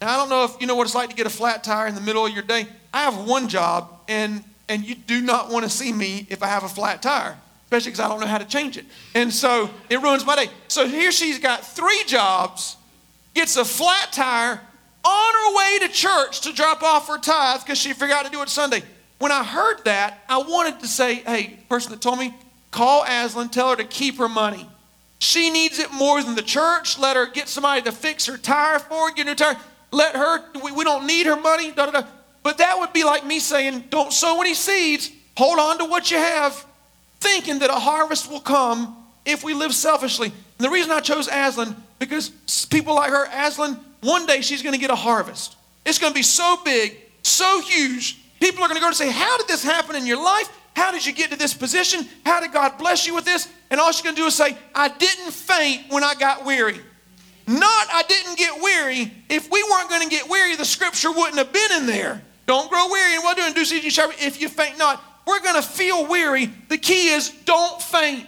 Now, 0.00 0.14
I 0.14 0.16
don't 0.16 0.28
know 0.28 0.44
if 0.44 0.60
you 0.60 0.66
know 0.66 0.74
what 0.74 0.84
it's 0.84 0.94
like 0.94 1.08
to 1.08 1.16
get 1.16 1.26
a 1.26 1.30
flat 1.30 1.64
tire 1.64 1.86
in 1.86 1.94
the 1.94 2.00
middle 2.00 2.26
of 2.26 2.32
your 2.32 2.42
day. 2.42 2.66
I 2.92 3.02
have 3.04 3.26
one 3.26 3.48
job, 3.48 3.88
and, 4.06 4.44
and 4.68 4.84
you 4.84 4.94
do 4.94 5.22
not 5.22 5.50
want 5.50 5.64
to 5.64 5.70
see 5.70 5.92
me 5.92 6.26
if 6.28 6.42
I 6.42 6.46
have 6.46 6.62
a 6.62 6.68
flat 6.68 7.00
tire, 7.00 7.38
especially 7.64 7.92
because 7.92 8.04
I 8.04 8.08
don't 8.08 8.20
know 8.20 8.26
how 8.26 8.38
to 8.38 8.44
change 8.44 8.76
it. 8.76 8.84
And 9.14 9.32
so 9.32 9.70
it 9.88 10.02
ruins 10.02 10.26
my 10.26 10.36
day. 10.36 10.50
So 10.68 10.86
here 10.86 11.10
she's 11.10 11.38
got 11.38 11.64
three 11.66 12.02
jobs, 12.06 12.76
gets 13.32 13.56
a 13.56 13.64
flat 13.64 14.12
tire 14.12 14.60
on 15.04 15.34
her 15.34 15.56
way 15.56 15.86
to 15.86 15.88
church 15.88 16.42
to 16.42 16.52
drop 16.52 16.82
off 16.82 17.08
her 17.08 17.18
tithe 17.18 17.60
because 17.60 17.78
she 17.78 17.94
forgot 17.94 18.26
to 18.26 18.30
do 18.30 18.42
it 18.42 18.50
Sunday. 18.50 18.82
When 19.18 19.32
I 19.32 19.44
heard 19.44 19.84
that, 19.84 20.24
I 20.28 20.38
wanted 20.38 20.80
to 20.80 20.88
say, 20.88 21.16
hey, 21.16 21.58
person 21.68 21.92
that 21.92 22.00
told 22.00 22.18
me, 22.18 22.34
call 22.70 23.04
Aslan, 23.04 23.48
tell 23.48 23.70
her 23.70 23.76
to 23.76 23.84
keep 23.84 24.18
her 24.18 24.28
money. 24.28 24.68
She 25.18 25.50
needs 25.50 25.78
it 25.78 25.92
more 25.92 26.22
than 26.22 26.34
the 26.34 26.42
church. 26.42 26.98
Let 26.98 27.16
her 27.16 27.26
get 27.26 27.48
somebody 27.48 27.82
to 27.82 27.92
fix 27.92 28.26
her 28.26 28.36
tire 28.36 28.78
for 28.78 29.08
her, 29.08 29.14
get 29.14 29.38
tire. 29.38 29.56
Let 29.90 30.16
her, 30.16 30.44
we, 30.62 30.72
we 30.72 30.84
don't 30.84 31.06
need 31.06 31.26
her 31.26 31.36
money. 31.36 31.70
Da, 31.70 31.86
da, 31.86 32.00
da. 32.00 32.06
But 32.42 32.58
that 32.58 32.78
would 32.78 32.92
be 32.92 33.04
like 33.04 33.24
me 33.24 33.38
saying, 33.38 33.84
don't 33.88 34.12
sow 34.12 34.40
any 34.40 34.54
seeds. 34.54 35.10
Hold 35.36 35.58
on 35.58 35.78
to 35.78 35.84
what 35.86 36.10
you 36.10 36.18
have, 36.18 36.66
thinking 37.20 37.60
that 37.60 37.70
a 37.70 37.74
harvest 37.74 38.30
will 38.30 38.40
come 38.40 38.96
if 39.24 39.42
we 39.42 39.54
live 39.54 39.74
selfishly. 39.74 40.28
And 40.28 40.64
the 40.66 40.70
reason 40.70 40.90
I 40.90 41.00
chose 41.00 41.28
Aslan, 41.28 41.74
because 41.98 42.30
people 42.70 42.94
like 42.94 43.10
her, 43.10 43.26
Aslan, 43.32 43.78
one 44.02 44.26
day 44.26 44.42
she's 44.42 44.62
going 44.62 44.74
to 44.74 44.80
get 44.80 44.90
a 44.90 44.96
harvest. 44.96 45.56
It's 45.86 45.98
going 45.98 46.12
to 46.12 46.14
be 46.14 46.22
so 46.22 46.58
big, 46.64 46.96
so 47.22 47.62
huge. 47.62 48.18
People 48.44 48.62
are 48.62 48.68
going 48.68 48.76
to 48.76 48.82
go 48.82 48.88
and 48.88 48.94
say, 48.94 49.10
How 49.10 49.38
did 49.38 49.48
this 49.48 49.64
happen 49.64 49.96
in 49.96 50.04
your 50.04 50.22
life? 50.22 50.50
How 50.76 50.92
did 50.92 51.06
you 51.06 51.14
get 51.14 51.30
to 51.30 51.38
this 51.38 51.54
position? 51.54 52.06
How 52.26 52.40
did 52.40 52.52
God 52.52 52.76
bless 52.76 53.06
you 53.06 53.14
with 53.14 53.24
this? 53.24 53.50
And 53.70 53.80
all 53.80 53.90
she's 53.90 54.02
going 54.02 54.14
to 54.14 54.20
do 54.20 54.26
is 54.26 54.34
say, 54.34 54.54
I 54.74 54.88
didn't 54.88 55.32
faint 55.32 55.84
when 55.88 56.04
I 56.04 56.14
got 56.14 56.44
weary. 56.44 56.78
Not, 57.46 57.86
I 57.90 58.02
didn't 58.06 58.36
get 58.36 58.60
weary. 58.60 59.10
If 59.30 59.50
we 59.50 59.62
weren't 59.62 59.88
going 59.88 60.02
to 60.02 60.14
get 60.14 60.28
weary, 60.28 60.56
the 60.56 60.64
scripture 60.66 61.10
wouldn't 61.10 61.38
have 61.38 61.54
been 61.54 61.72
in 61.78 61.86
there. 61.86 62.22
Don't 62.44 62.68
grow 62.68 62.86
weary 62.90 63.14
and 63.14 63.24
well 63.24 63.34
doing. 63.34 63.54
Due 63.54 63.64
season 63.64 64.12
if 64.18 64.38
you 64.38 64.50
faint 64.50 64.76
not. 64.76 65.02
We're 65.26 65.40
going 65.40 65.56
to 65.56 65.66
feel 65.66 66.06
weary. 66.06 66.50
The 66.68 66.76
key 66.76 67.08
is 67.08 67.30
don't 67.46 67.80
faint. 67.80 68.26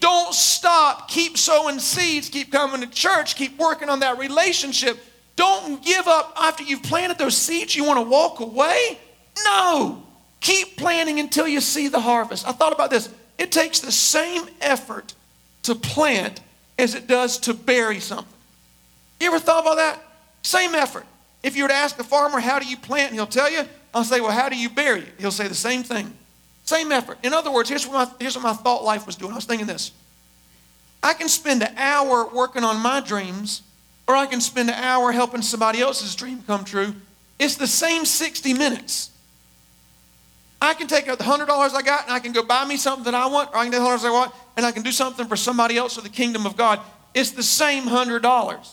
Don't 0.00 0.34
stop. 0.34 1.06
Keep 1.06 1.38
sowing 1.38 1.78
seeds. 1.78 2.28
Keep 2.28 2.50
coming 2.50 2.80
to 2.80 2.88
church. 2.88 3.36
Keep 3.36 3.60
working 3.60 3.90
on 3.90 4.00
that 4.00 4.18
relationship. 4.18 4.98
Don't 5.36 5.84
give 5.84 6.08
up 6.08 6.32
after 6.36 6.64
you've 6.64 6.82
planted 6.82 7.16
those 7.16 7.36
seeds. 7.36 7.76
You 7.76 7.84
want 7.84 8.00
to 8.00 8.10
walk 8.10 8.40
away? 8.40 8.98
No. 9.44 10.02
Keep 10.40 10.76
planting 10.76 11.20
until 11.20 11.46
you 11.46 11.60
see 11.60 11.88
the 11.88 12.00
harvest. 12.00 12.46
I 12.46 12.52
thought 12.52 12.72
about 12.72 12.90
this. 12.90 13.08
It 13.38 13.52
takes 13.52 13.80
the 13.80 13.92
same 13.92 14.48
effort 14.60 15.14
to 15.64 15.74
plant 15.74 16.40
as 16.78 16.94
it 16.94 17.06
does 17.06 17.38
to 17.40 17.54
bury 17.54 18.00
something. 18.00 18.26
You 19.20 19.28
ever 19.28 19.38
thought 19.38 19.62
about 19.62 19.76
that? 19.76 20.02
Same 20.42 20.74
effort. 20.74 21.04
If 21.42 21.56
you 21.56 21.64
were 21.64 21.68
to 21.68 21.74
ask 21.74 21.98
a 21.98 22.04
farmer, 22.04 22.40
how 22.40 22.58
do 22.58 22.66
you 22.66 22.76
plant? 22.76 23.12
He'll 23.12 23.26
tell 23.26 23.50
you, 23.50 23.62
I'll 23.94 24.04
say, 24.04 24.20
well, 24.20 24.30
how 24.30 24.48
do 24.48 24.56
you 24.56 24.70
bury 24.70 25.00
it? 25.00 25.14
He'll 25.18 25.30
say 25.30 25.48
the 25.48 25.54
same 25.54 25.82
thing. 25.82 26.12
Same 26.64 26.92
effort. 26.92 27.18
In 27.22 27.32
other 27.32 27.50
words, 27.50 27.68
here's 27.68 27.86
what, 27.86 27.94
my, 27.94 28.16
here's 28.20 28.36
what 28.36 28.42
my 28.42 28.52
thought 28.52 28.84
life 28.84 29.06
was 29.06 29.16
doing. 29.16 29.32
I 29.32 29.36
was 29.36 29.44
thinking 29.44 29.66
this. 29.66 29.92
I 31.02 31.14
can 31.14 31.28
spend 31.28 31.62
an 31.62 31.74
hour 31.76 32.28
working 32.32 32.62
on 32.62 32.80
my 32.80 33.00
dreams, 33.00 33.62
or 34.06 34.14
I 34.14 34.26
can 34.26 34.40
spend 34.40 34.68
an 34.68 34.76
hour 34.76 35.12
helping 35.12 35.42
somebody 35.42 35.80
else's 35.80 36.14
dream 36.14 36.42
come 36.46 36.64
true. 36.64 36.94
It's 37.38 37.56
the 37.56 37.66
same 37.66 38.04
60 38.04 38.52
minutes. 38.54 39.10
I 40.60 40.74
can 40.74 40.86
take 40.86 41.06
the 41.06 41.16
$100 41.16 41.48
I 41.48 41.82
got 41.82 42.04
and 42.04 42.12
I 42.12 42.18
can 42.18 42.32
go 42.32 42.42
buy 42.42 42.64
me 42.64 42.76
something 42.76 43.04
that 43.04 43.14
I 43.14 43.26
want, 43.26 43.50
or 43.50 43.56
I 43.56 43.64
can 43.64 43.72
take 43.72 43.80
the 43.80 43.86
$100 43.86 44.04
I 44.04 44.10
want 44.10 44.34
and 44.56 44.66
I 44.66 44.72
can 44.72 44.82
do 44.82 44.92
something 44.92 45.26
for 45.26 45.36
somebody 45.36 45.76
else 45.76 45.94
for 45.94 46.02
the 46.02 46.08
kingdom 46.08 46.44
of 46.46 46.56
God. 46.56 46.80
It's 47.14 47.30
the 47.30 47.42
same 47.42 47.84
$100. 47.84 48.68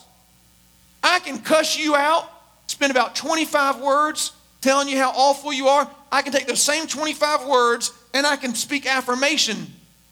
I 1.03 1.19
can 1.19 1.39
cuss 1.39 1.77
you 1.77 1.95
out, 1.95 2.29
spend 2.67 2.91
about 2.91 3.15
25 3.15 3.81
words 3.81 4.33
telling 4.61 4.89
you 4.89 4.97
how 4.97 5.11
awful 5.11 5.53
you 5.53 5.67
are. 5.67 5.89
I 6.11 6.21
can 6.21 6.33
take 6.33 6.47
those 6.47 6.61
same 6.61 6.87
25 6.87 7.47
words 7.47 7.91
and 8.13 8.27
I 8.27 8.35
can 8.35 8.53
speak 8.53 8.85
affirmation 8.85 9.67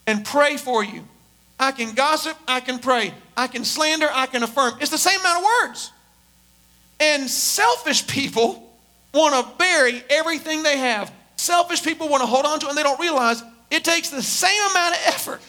and 0.08 0.24
pray 0.24 0.58
for 0.58 0.84
you. 0.84 1.04
I 1.60 1.72
can 1.72 1.94
gossip, 1.94 2.38
I 2.48 2.60
can 2.60 2.80
pray. 2.80 3.14
I 3.36 3.48
can 3.48 3.66
slander, 3.66 4.08
I 4.12 4.28
can 4.28 4.44
affirm. 4.44 4.78
It's 4.80 4.92
the 4.92 4.98
same 4.98 5.20
amount 5.20 5.40
of 5.40 5.50
words. 5.62 5.92
And 7.00 7.30
selfish 7.30 8.08
people 8.08 8.74
want 9.14 9.34
to 9.34 9.58
bury 9.58 10.04
everything 10.10 10.64
they 10.64 10.78
have. 10.78 11.12
Selfish 11.38 11.84
people 11.84 12.10
want 12.10 12.22
to 12.22 12.28
hold 12.28 12.46
on 12.46 12.60
to 12.60 12.68
and 12.70 12.78
they 12.78 12.84
don't 12.84 13.00
realize 13.00 13.44
it 13.72 13.84
takes 13.84 14.10
the 14.10 14.22
same 14.22 14.72
amount 14.72 14.96
of 14.96 15.02
effort 15.08 15.42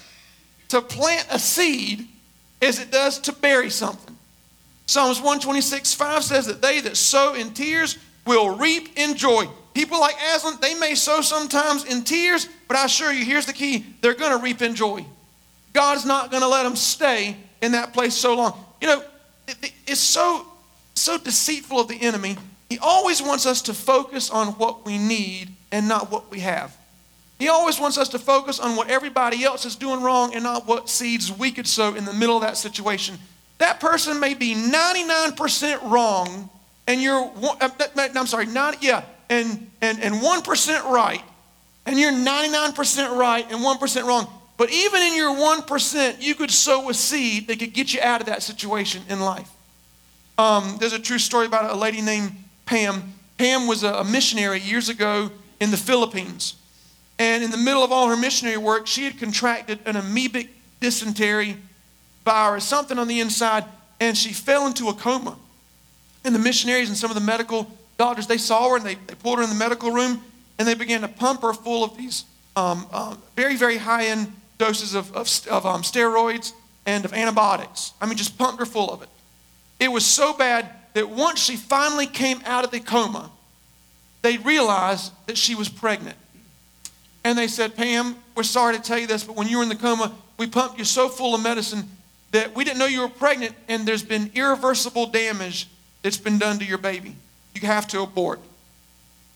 to 0.68 0.80
plant 0.80 1.26
a 1.30 1.38
seed 1.38 2.08
as 2.62 2.78
it 2.78 2.90
does 2.90 3.18
to 3.20 3.32
bury 3.32 3.70
something. 3.70 4.16
Psalms 4.86 5.18
126 5.18 5.94
5 5.94 6.24
says 6.24 6.46
that 6.46 6.62
they 6.62 6.80
that 6.80 6.96
sow 6.96 7.34
in 7.34 7.52
tears 7.52 7.98
will 8.24 8.56
reap 8.56 8.96
in 8.96 9.16
joy. 9.16 9.46
People 9.74 10.00
like 10.00 10.16
Aslan, 10.34 10.58
they 10.60 10.74
may 10.74 10.94
sow 10.94 11.20
sometimes 11.20 11.84
in 11.84 12.02
tears, 12.02 12.48
but 12.66 12.76
I 12.76 12.86
assure 12.86 13.12
you, 13.12 13.24
here's 13.24 13.46
the 13.46 13.52
key 13.52 13.84
they're 14.00 14.14
going 14.14 14.36
to 14.36 14.42
reap 14.42 14.62
in 14.62 14.74
joy. 14.74 15.04
God's 15.72 16.06
not 16.06 16.30
going 16.30 16.42
to 16.42 16.48
let 16.48 16.62
them 16.62 16.76
stay 16.76 17.36
in 17.60 17.72
that 17.72 17.92
place 17.92 18.14
so 18.14 18.34
long. 18.34 18.64
You 18.80 18.88
know, 18.88 19.04
it, 19.46 19.72
it's 19.86 20.00
so, 20.00 20.46
so 20.94 21.18
deceitful 21.18 21.78
of 21.78 21.88
the 21.88 22.00
enemy. 22.00 22.36
He 22.68 22.78
always 22.78 23.22
wants 23.22 23.46
us 23.46 23.62
to 23.62 23.74
focus 23.74 24.30
on 24.30 24.48
what 24.54 24.84
we 24.84 24.98
need 24.98 25.50
and 25.70 25.88
not 25.88 26.10
what 26.10 26.30
we 26.30 26.40
have. 26.40 26.76
He 27.38 27.48
always 27.48 27.78
wants 27.78 27.98
us 27.98 28.08
to 28.10 28.18
focus 28.18 28.58
on 28.58 28.76
what 28.76 28.88
everybody 28.88 29.44
else 29.44 29.64
is 29.64 29.76
doing 29.76 30.02
wrong 30.02 30.34
and 30.34 30.42
not 30.42 30.66
what 30.66 30.88
seeds 30.88 31.30
we 31.30 31.50
could 31.50 31.66
sow 31.66 31.94
in 31.94 32.04
the 32.04 32.12
middle 32.12 32.36
of 32.36 32.42
that 32.42 32.56
situation. 32.56 33.18
That 33.58 33.78
person 33.78 34.18
may 34.20 34.34
be 34.34 34.54
99% 34.54 35.90
wrong 35.90 36.50
and 36.86 37.02
you're, 37.02 37.30
uh, 37.60 37.68
I'm 38.14 38.26
sorry, 38.26 38.46
not, 38.46 38.82
yeah, 38.82 39.04
and, 39.28 39.70
and, 39.80 40.00
and 40.00 40.14
1% 40.14 40.84
right, 40.84 41.22
and 41.84 41.98
you're 41.98 42.12
99% 42.12 43.16
right 43.16 43.44
and 43.50 43.60
1% 43.60 44.04
wrong. 44.04 44.28
But 44.56 44.70
even 44.70 45.02
in 45.02 45.16
your 45.16 45.34
1%, 45.34 46.22
you 46.22 46.34
could 46.34 46.50
sow 46.50 46.88
a 46.88 46.94
seed 46.94 47.48
that 47.48 47.58
could 47.58 47.74
get 47.74 47.92
you 47.92 48.00
out 48.00 48.20
of 48.20 48.28
that 48.28 48.42
situation 48.42 49.02
in 49.08 49.20
life. 49.20 49.50
Um, 50.38 50.76
there's 50.78 50.92
a 50.92 50.98
true 50.98 51.18
story 51.18 51.46
about 51.46 51.70
a 51.70 51.76
lady 51.76 52.00
named 52.00 52.32
Pam. 52.66 53.14
Pam 53.38 53.66
was 53.66 53.82
a 53.82 54.04
missionary 54.04 54.60
years 54.60 54.88
ago 54.88 55.30
in 55.60 55.70
the 55.70 55.76
Philippines. 55.76 56.54
And 57.18 57.42
in 57.42 57.50
the 57.50 57.56
middle 57.56 57.82
of 57.82 57.92
all 57.92 58.08
her 58.08 58.16
missionary 58.16 58.58
work, 58.58 58.86
she 58.86 59.04
had 59.04 59.18
contracted 59.18 59.78
an 59.86 59.94
amoebic 59.94 60.48
dysentery 60.80 61.56
virus, 62.24 62.64
something 62.64 62.98
on 62.98 63.08
the 63.08 63.20
inside, 63.20 63.64
and 64.00 64.16
she 64.16 64.32
fell 64.32 64.66
into 64.66 64.88
a 64.88 64.94
coma. 64.94 65.36
And 66.24 66.34
the 66.34 66.38
missionaries 66.38 66.88
and 66.88 66.98
some 66.98 67.10
of 67.10 67.14
the 67.14 67.22
medical 67.22 67.70
doctors, 67.96 68.26
they 68.26 68.36
saw 68.38 68.68
her 68.70 68.76
and 68.76 68.84
they, 68.84 68.96
they 68.96 69.14
pulled 69.14 69.38
her 69.38 69.44
in 69.44 69.48
the 69.48 69.56
medical 69.56 69.90
room 69.90 70.22
and 70.58 70.66
they 70.66 70.74
began 70.74 71.00
to 71.02 71.08
pump 71.08 71.42
her 71.42 71.52
full 71.52 71.84
of 71.84 71.96
these 71.96 72.24
um, 72.56 72.86
um, 72.92 73.18
very, 73.36 73.54
very 73.54 73.76
high 73.76 74.06
end 74.06 74.32
doses 74.58 74.94
of, 74.94 75.14
of, 75.14 75.28
of 75.50 75.66
um, 75.66 75.82
steroids 75.82 76.52
and 76.86 77.04
of 77.04 77.12
antibiotics. 77.12 77.92
I 78.00 78.06
mean, 78.06 78.16
just 78.16 78.38
pumped 78.38 78.58
her 78.58 78.66
full 78.66 78.90
of 78.90 79.02
it. 79.02 79.08
It 79.78 79.88
was 79.88 80.04
so 80.06 80.32
bad 80.32 80.70
that 80.96 81.10
once 81.10 81.42
she 81.42 81.56
finally 81.56 82.06
came 82.06 82.40
out 82.46 82.64
of 82.64 82.70
the 82.70 82.80
coma, 82.80 83.30
they 84.22 84.38
realized 84.38 85.12
that 85.26 85.36
she 85.36 85.54
was 85.54 85.68
pregnant. 85.68 86.16
And 87.22 87.36
they 87.36 87.48
said, 87.48 87.76
Pam, 87.76 88.16
we're 88.34 88.44
sorry 88.44 88.76
to 88.76 88.82
tell 88.82 88.98
you 88.98 89.06
this, 89.06 89.22
but 89.22 89.36
when 89.36 89.46
you 89.46 89.58
were 89.58 89.62
in 89.62 89.68
the 89.68 89.76
coma, 89.76 90.14
we 90.38 90.46
pumped 90.46 90.78
you 90.78 90.86
so 90.86 91.10
full 91.10 91.34
of 91.34 91.42
medicine 91.42 91.86
that 92.30 92.56
we 92.56 92.64
didn't 92.64 92.78
know 92.78 92.86
you 92.86 93.02
were 93.02 93.10
pregnant, 93.10 93.54
and 93.68 93.86
there's 93.86 94.02
been 94.02 94.30
irreversible 94.34 95.08
damage 95.08 95.68
that's 96.00 96.16
been 96.16 96.38
done 96.38 96.58
to 96.60 96.64
your 96.64 96.78
baby. 96.78 97.14
You 97.54 97.66
have 97.66 97.86
to 97.88 98.00
abort. 98.00 98.40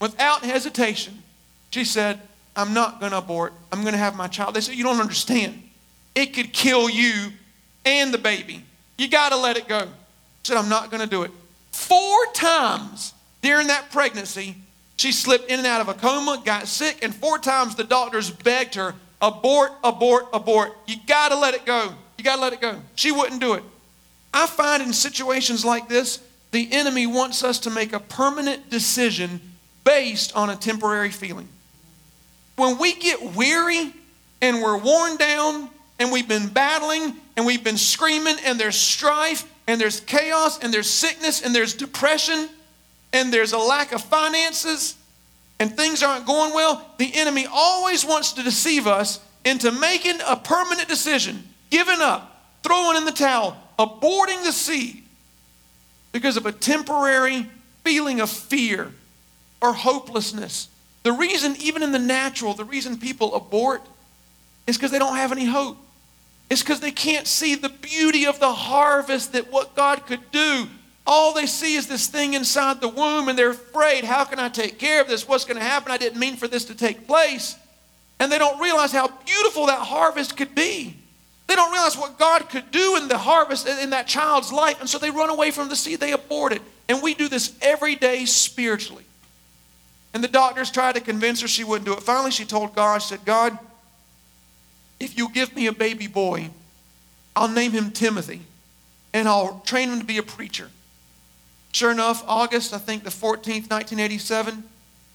Without 0.00 0.42
hesitation, 0.42 1.22
she 1.72 1.84
said, 1.84 2.22
I'm 2.56 2.72
not 2.72 3.00
going 3.00 3.12
to 3.12 3.18
abort. 3.18 3.52
I'm 3.70 3.82
going 3.82 3.92
to 3.92 3.98
have 3.98 4.16
my 4.16 4.28
child. 4.28 4.54
They 4.54 4.62
said, 4.62 4.76
You 4.76 4.84
don't 4.84 4.98
understand. 4.98 5.62
It 6.14 6.32
could 6.32 6.54
kill 6.54 6.88
you 6.88 7.32
and 7.84 8.14
the 8.14 8.18
baby. 8.18 8.64
You 8.96 9.08
got 9.08 9.32
to 9.32 9.36
let 9.36 9.58
it 9.58 9.68
go. 9.68 9.80
She 10.42 10.52
said, 10.52 10.56
I'm 10.56 10.70
not 10.70 10.90
going 10.90 11.02
to 11.02 11.06
do 11.06 11.22
it. 11.22 11.30
Four 11.72 12.26
times 12.32 13.14
during 13.42 13.68
that 13.68 13.90
pregnancy, 13.90 14.56
she 14.96 15.12
slipped 15.12 15.50
in 15.50 15.58
and 15.58 15.66
out 15.66 15.80
of 15.80 15.88
a 15.88 15.94
coma, 15.94 16.42
got 16.44 16.68
sick, 16.68 17.02
and 17.02 17.14
four 17.14 17.38
times 17.38 17.74
the 17.74 17.84
doctors 17.84 18.30
begged 18.30 18.74
her, 18.74 18.94
abort, 19.22 19.72
abort, 19.82 20.26
abort. 20.32 20.76
You 20.86 20.96
got 21.06 21.30
to 21.30 21.38
let 21.38 21.54
it 21.54 21.64
go. 21.64 21.94
You 22.18 22.24
got 22.24 22.36
to 22.36 22.42
let 22.42 22.52
it 22.52 22.60
go. 22.60 22.76
She 22.94 23.12
wouldn't 23.12 23.40
do 23.40 23.54
it. 23.54 23.62
I 24.32 24.46
find 24.46 24.82
in 24.82 24.92
situations 24.92 25.64
like 25.64 25.88
this, 25.88 26.20
the 26.50 26.68
enemy 26.72 27.06
wants 27.06 27.42
us 27.42 27.58
to 27.60 27.70
make 27.70 27.92
a 27.92 28.00
permanent 28.00 28.70
decision 28.70 29.40
based 29.84 30.36
on 30.36 30.50
a 30.50 30.56
temporary 30.56 31.10
feeling. 31.10 31.48
When 32.56 32.78
we 32.78 32.92
get 32.94 33.34
weary 33.34 33.92
and 34.42 34.60
we're 34.60 34.76
worn 34.76 35.16
down 35.16 35.70
and 35.98 36.12
we've 36.12 36.28
been 36.28 36.48
battling 36.48 37.14
and 37.36 37.46
we've 37.46 37.64
been 37.64 37.78
screaming 37.78 38.36
and 38.44 38.60
there's 38.60 38.76
strife 38.76 39.49
and 39.66 39.80
there's 39.80 40.00
chaos 40.00 40.58
and 40.58 40.72
there's 40.72 40.88
sickness 40.88 41.42
and 41.42 41.54
there's 41.54 41.74
depression 41.74 42.48
and 43.12 43.32
there's 43.32 43.52
a 43.52 43.58
lack 43.58 43.92
of 43.92 44.02
finances 44.02 44.96
and 45.58 45.76
things 45.76 46.02
aren't 46.02 46.26
going 46.26 46.54
well, 46.54 46.84
the 46.98 47.14
enemy 47.14 47.46
always 47.50 48.04
wants 48.04 48.32
to 48.32 48.42
deceive 48.42 48.86
us 48.86 49.20
into 49.44 49.70
making 49.70 50.18
a 50.26 50.36
permanent 50.36 50.88
decision, 50.88 51.42
giving 51.68 52.00
up, 52.00 52.44
throwing 52.62 52.96
in 52.96 53.04
the 53.04 53.12
towel, 53.12 53.56
aborting 53.78 54.42
the 54.44 54.52
seed 54.52 55.02
because 56.12 56.36
of 56.36 56.46
a 56.46 56.52
temporary 56.52 57.46
feeling 57.84 58.20
of 58.20 58.30
fear 58.30 58.92
or 59.60 59.72
hopelessness. 59.72 60.68
The 61.02 61.12
reason, 61.12 61.56
even 61.60 61.82
in 61.82 61.92
the 61.92 61.98
natural, 61.98 62.54
the 62.54 62.64
reason 62.64 62.98
people 62.98 63.34
abort 63.34 63.82
is 64.66 64.76
because 64.76 64.90
they 64.90 64.98
don't 64.98 65.16
have 65.16 65.32
any 65.32 65.44
hope. 65.44 65.78
It's 66.50 66.62
because 66.62 66.80
they 66.80 66.90
can't 66.90 67.28
see 67.28 67.54
the 67.54 67.68
beauty 67.68 68.26
of 68.26 68.40
the 68.40 68.52
harvest 68.52 69.32
that 69.32 69.52
what 69.52 69.76
God 69.76 70.04
could 70.06 70.30
do. 70.32 70.66
All 71.06 71.32
they 71.32 71.46
see 71.46 71.76
is 71.76 71.86
this 71.86 72.08
thing 72.08 72.34
inside 72.34 72.80
the 72.80 72.88
womb 72.88 73.28
and 73.28 73.38
they're 73.38 73.50
afraid, 73.50 74.04
how 74.04 74.24
can 74.24 74.38
I 74.38 74.48
take 74.48 74.78
care 74.78 75.00
of 75.00 75.08
this? 75.08 75.26
What's 75.26 75.44
going 75.44 75.56
to 75.56 75.64
happen? 75.64 75.92
I 75.92 75.96
didn't 75.96 76.18
mean 76.18 76.36
for 76.36 76.48
this 76.48 76.64
to 76.66 76.74
take 76.74 77.06
place. 77.06 77.56
And 78.18 78.30
they 78.30 78.38
don't 78.38 78.60
realize 78.60 78.92
how 78.92 79.08
beautiful 79.24 79.66
that 79.66 79.78
harvest 79.78 80.36
could 80.36 80.54
be. 80.54 80.96
They 81.46 81.54
don't 81.54 81.72
realize 81.72 81.96
what 81.96 82.18
God 82.18 82.48
could 82.48 82.70
do 82.70 82.96
in 82.96 83.08
the 83.08 83.18
harvest 83.18 83.66
in 83.66 83.90
that 83.90 84.06
child's 84.06 84.52
life. 84.52 84.78
And 84.80 84.88
so 84.88 84.98
they 84.98 85.10
run 85.10 85.30
away 85.30 85.50
from 85.50 85.68
the 85.68 85.76
seed, 85.76 86.00
they 86.00 86.12
abort 86.12 86.52
it. 86.52 86.62
And 86.88 87.02
we 87.02 87.14
do 87.14 87.28
this 87.28 87.56
every 87.62 87.94
day 87.94 88.24
spiritually. 88.24 89.04
And 90.12 90.22
the 90.22 90.28
doctors 90.28 90.70
tried 90.70 90.96
to 90.96 91.00
convince 91.00 91.40
her 91.40 91.48
she 91.48 91.64
wouldn't 91.64 91.86
do 91.86 91.92
it. 91.92 92.02
Finally, 92.02 92.32
she 92.32 92.44
told 92.44 92.74
God, 92.74 93.00
she 93.02 93.08
said, 93.10 93.24
God, 93.24 93.58
if 95.00 95.16
you 95.16 95.30
give 95.30 95.56
me 95.56 95.66
a 95.66 95.72
baby 95.72 96.06
boy, 96.06 96.50
I'll 97.34 97.48
name 97.48 97.72
him 97.72 97.90
Timothy 97.90 98.42
and 99.12 99.26
I'll 99.26 99.60
train 99.66 99.88
him 99.90 99.98
to 99.98 100.04
be 100.04 100.18
a 100.18 100.22
preacher. 100.22 100.68
Sure 101.72 101.90
enough, 101.90 102.22
August, 102.26 102.74
I 102.74 102.78
think 102.78 103.04
the 103.04 103.10
14th, 103.10 103.70
1987, 103.70 104.62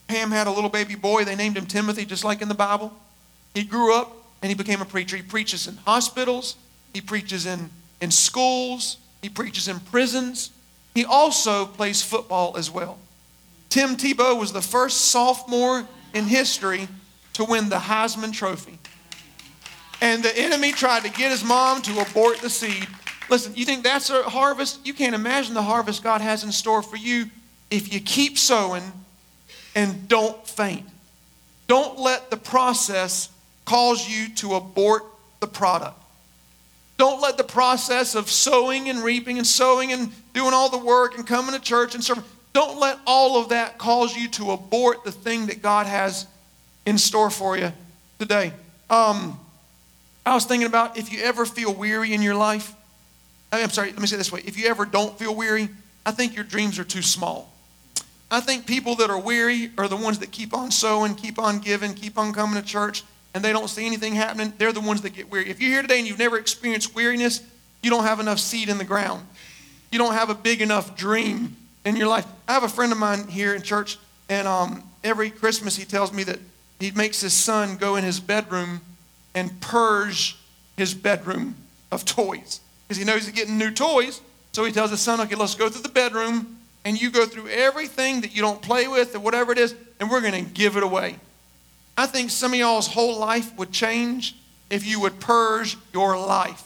Pam 0.08 0.32
had 0.32 0.48
a 0.48 0.52
little 0.52 0.69
baby 0.69 0.95
boy. 0.95 1.24
They 1.24 1.36
named 1.36 1.58
him 1.58 1.65
Timothy, 1.65 2.06
just 2.06 2.24
like 2.24 2.41
in 2.41 2.48
the 2.48 2.56
Bible. 2.56 2.93
He 3.54 3.63
grew 3.63 3.95
up 3.95 4.15
and 4.41 4.50
he 4.50 4.56
became 4.56 4.82
a 4.82 4.86
preacher. 4.86 5.17
He 5.17 5.24
preaches 5.24 5.67
in 5.67 5.78
hospitals, 5.78 6.56
he 6.93 7.02
preaches 7.02 7.45
in, 7.45 7.69
in 8.02 8.12
schools, 8.12 8.98
he 9.21 9.30
preaches 9.30 9.67
in 9.67 9.80
prisons. 9.80 10.52
He 10.93 11.04
also 11.04 11.65
plays 11.65 12.02
football 12.02 12.56
as 12.56 12.71
well. 12.71 12.98
Tim 13.69 13.98
Tebow 13.98 14.39
was 14.39 14.54
the 14.54 14.62
first 14.62 15.02
sophomore 15.02 15.86
in 16.13 16.26
history 16.26 16.88
to 17.34 17.43
win 17.43 17.67
the 17.67 17.76
Heisman 17.76 18.32
Trophy. 18.32 18.80
And 20.06 20.22
the 20.22 20.38
enemy 20.38 20.72
tried 20.72 21.02
to 21.02 21.10
get 21.10 21.32
his 21.32 21.44
mom 21.44 21.82
to 21.82 22.00
abort 22.00 22.38
the 22.38 22.48
seed. 22.48 22.88
Listen, 23.28 23.56
you 23.56 23.65
think 23.65 23.84
that's 23.84 24.12
a 24.12 24.22
harvest? 24.22 24.86
You 24.86 24.94
can't 24.94 25.15
imagine 25.15 25.56
the 25.56 25.63
harvest 25.63 26.04
God 26.04 26.22
has 26.22 26.44
in 26.44 26.52
store 26.52 26.84
for 26.84 26.96
you 26.96 27.26
if 27.72 27.91
you 27.91 28.00
keep 28.00 28.38
sowing 28.38 28.84
and 29.74 30.08
don't 30.08 30.48
faint. 30.48 30.86
Don't 31.65 31.98
let 31.98 32.30
the 32.30 32.38
process 32.38 33.30
cause 33.65 34.08
you 34.08 34.30
to 34.36 34.54
abort 34.54 35.02
the 35.39 35.48
product. 35.48 36.00
Don't 36.98 37.20
let 37.20 37.39
the 37.39 37.44
process 37.44 38.13
of 38.13 38.30
sowing 38.30 38.89
and 38.89 39.04
reaping 39.04 39.39
and 39.39 39.48
sowing 39.48 39.91
and 39.91 40.12
doing 40.36 40.54
all 40.54 40.70
the 40.70 40.78
work 40.78 41.18
and 41.18 41.26
coming 41.26 41.56
to 41.56 41.60
church 41.60 41.96
and 41.96 42.04
serving, 42.04 42.24
don't 42.54 42.80
let 42.80 43.00
all 43.08 43.41
of 43.41 43.50
that 43.50 43.80
cause 43.80 44.15
you 44.15 44.28
to 44.28 44.52
abort 44.52 45.04
the 45.04 45.12
thing 45.12 45.48
that 45.48 45.63
God 45.63 45.88
has 45.88 46.28
in 46.86 47.00
store 47.00 47.32
for 47.32 47.58
you 47.58 47.74
today. 48.20 48.54
Um, 48.91 49.39
I 50.26 50.34
was 50.34 50.46
thinking 50.46 50.68
about 50.68 50.98
if 50.98 51.12
you 51.12 51.22
ever 51.22 51.46
feel 51.46 51.74
weary 51.74 52.14
in 52.14 52.22
your 52.22 52.36
life, 52.36 52.74
I'm 53.52 53.70
sorry, 53.70 53.92
let 53.92 54.02
me 54.02 54.08
say 54.08 54.18
this 54.18 54.32
way. 54.32 54.42
If 54.46 54.58
you 54.58 54.68
ever 54.68 54.86
don't 54.86 55.18
feel 55.18 55.36
weary, 55.36 55.70
I 56.06 56.12
think 56.12 56.36
your 56.36 56.44
dreams 56.44 56.80
are 56.80 56.84
too 56.84 57.02
small. 57.02 57.54
I 58.32 58.40
think 58.40 58.66
people 58.66 58.96
that 58.96 59.10
are 59.10 59.20
weary 59.20 59.72
are 59.78 59.88
the 59.88 59.96
ones 59.96 60.20
that 60.20 60.32
keep 60.32 60.54
on 60.54 60.72
sowing, 60.72 61.16
keep 61.16 61.38
on 61.38 61.60
giving, 61.60 61.94
keep 61.94 62.18
on 62.18 62.34
coming 62.34 62.60
to 62.60 62.68
church, 62.68 63.04
and 63.34 63.44
they 63.44 63.54
don't 63.54 63.70
see 63.70 63.86
anything 63.86 64.16
happening. 64.16 64.52
They're 64.58 64.74
the 64.74 64.82
ones 64.82 65.02
that 65.02 65.12
get 65.12 65.30
weary. 65.30 65.50
If 65.50 65.62
you're 65.62 65.72
here 65.72 65.84
today 65.84 66.00
and 66.00 66.08
you've 66.08 66.20
never 66.20 66.38
experienced 66.38 66.96
weariness, 66.96 67.44
you 67.84 67.92
don't 67.92 68.04
have 68.04 68.20
enough 68.20 68.40
seed 68.40 68.68
in 68.68 68.80
the 68.80 68.84
ground. 68.84 69.26
You 69.92 70.00
don't 70.00 70.14
have 70.14 70.30
a 70.30 70.36
big 70.36 70.62
enough 70.62 70.98
dream 70.98 71.56
in 71.86 71.96
your 71.96 72.08
life. 72.08 72.26
I 72.48 72.54
have 72.54 72.64
a 72.64 72.70
friend 72.70 72.92
of 72.92 72.98
mine 72.98 73.28
here 73.28 73.54
in 73.54 73.62
church, 73.62 74.00
and 74.28 74.48
um, 74.48 74.84
every 75.04 75.30
Christmas 75.30 75.76
he 75.76 75.86
tells 75.86 76.12
me 76.12 76.24
that 76.24 76.40
he 76.80 76.92
makes 76.92 77.22
his 77.22 77.34
son 77.34 77.78
go 77.78 77.96
in 77.96 78.04
his 78.04 78.20
bedroom 78.20 78.82
and 79.36 79.62
purge 79.62 80.38
his 80.78 80.93
bedroom 80.93 81.56
of 81.91 82.06
toys 82.06 82.62
because 82.88 82.98
he 82.98 83.06
knows 83.06 83.26
he's 83.26 83.36
getting 83.36 83.58
new 83.58 83.71
toys. 83.71 84.21
So 84.54 84.63
he 84.63 84.71
tells 84.71 84.89
his 84.89 85.02
son, 85.02 85.19
okay, 85.21 85.36
let's 85.36 85.56
go 85.56 85.69
through 85.69 85.82
the 85.82 85.89
bedroom 85.89 86.58
and 86.86 87.00
you 87.00 87.12
go 87.12 87.26
through 87.26 87.50
everything 87.50 88.21
that 88.21 88.36
you 88.36 88.41
don't 88.41 88.62
play 88.62 88.88
with 88.88 89.15
or 89.15 89.19
whatever 89.19 89.52
it 89.52 89.58
is, 89.58 89.76
and 90.00 90.10
we're 90.10 90.21
going 90.21 90.45
to 90.45 90.52
give 90.52 90.78
it 90.78 90.84
away. 90.84 91.17
I 91.98 92.06
think 92.06 92.30
some 92.30 92.54
of 92.54 92.60
y'all's 92.60 92.88
whole 92.88 93.17
life 93.17 93.58
would 93.58 93.71
change 93.71 94.36
if 94.69 94.86
you 94.86 95.00
would 95.02 95.19
purge 95.19 95.78
your 95.93 96.17
life. 96.17 96.63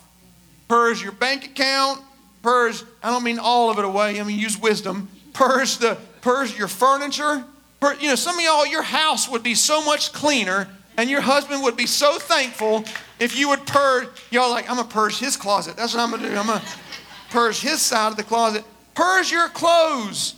Purge 0.68 1.02
your 1.02 1.14
bank 1.14 1.46
account, 1.46 2.02
purge, 2.44 2.84
I 3.02 3.10
don't 3.10 3.24
mean 3.24 3.40
all 3.40 3.70
of 3.70 3.80
it 3.80 3.86
away, 3.86 4.20
I 4.20 4.24
mean 4.24 4.38
use 4.38 4.58
wisdom. 4.58 5.08
Purge 5.34 5.78
the 5.78 5.98
purge 6.22 6.58
your 6.58 6.68
furniture. 6.68 7.46
Purge, 7.80 8.02
you 8.02 8.10
know, 8.10 8.16
some 8.16 8.38
of 8.38 8.44
y'all, 8.44 8.68
your 8.68 8.84
house 8.84 9.30
would 9.30 9.42
be 9.42 9.56
so 9.56 9.84
much 9.86 10.12
cleaner 10.12 10.68
and 11.00 11.10
your 11.10 11.22
husband 11.22 11.64
would 11.64 11.78
be 11.78 11.86
so 11.86 12.20
thankful 12.20 12.84
if 13.20 13.38
you 13.38 13.48
would 13.48 13.66
purge, 13.66 14.10
y'all 14.32 14.50
like, 14.50 14.70
I'm 14.70 14.76
gonna 14.76 14.88
purge 14.88 15.18
his 15.18 15.38
closet. 15.38 15.78
That's 15.78 15.94
what 15.94 16.04
I'm 16.04 16.12
gonna 16.12 16.30
do. 16.30 16.36
I'm 16.36 16.46
gonna 16.46 16.62
purge 17.30 17.62
his 17.62 17.82
side 17.82 18.12
of 18.12 18.18
the 18.18 18.24
closet. 18.24 18.66
Purge 18.96 19.32
your 19.32 19.48
clothes. 19.48 20.36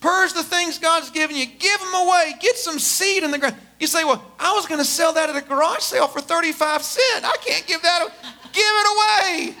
Purge 0.00 0.34
the 0.34 0.42
things 0.42 0.78
God's 0.78 1.08
given 1.08 1.36
you. 1.36 1.46
Give 1.46 1.80
them 1.80 1.94
away. 1.94 2.34
Get 2.38 2.56
some 2.58 2.78
seed 2.78 3.22
in 3.22 3.30
the 3.30 3.38
ground. 3.38 3.56
You 3.80 3.86
say, 3.86 4.04
well, 4.04 4.22
I 4.38 4.52
was 4.52 4.66
going 4.66 4.78
to 4.78 4.84
sell 4.84 5.14
that 5.14 5.30
at 5.30 5.36
a 5.36 5.40
garage 5.40 5.80
sale 5.80 6.06
for 6.06 6.20
35 6.20 6.82
cents. 6.82 7.24
I 7.24 7.36
can't 7.40 7.66
give 7.66 7.80
that. 7.80 8.02
away. 8.02 8.12
Give 8.52 8.62
it 8.62 9.46
away. 9.48 9.54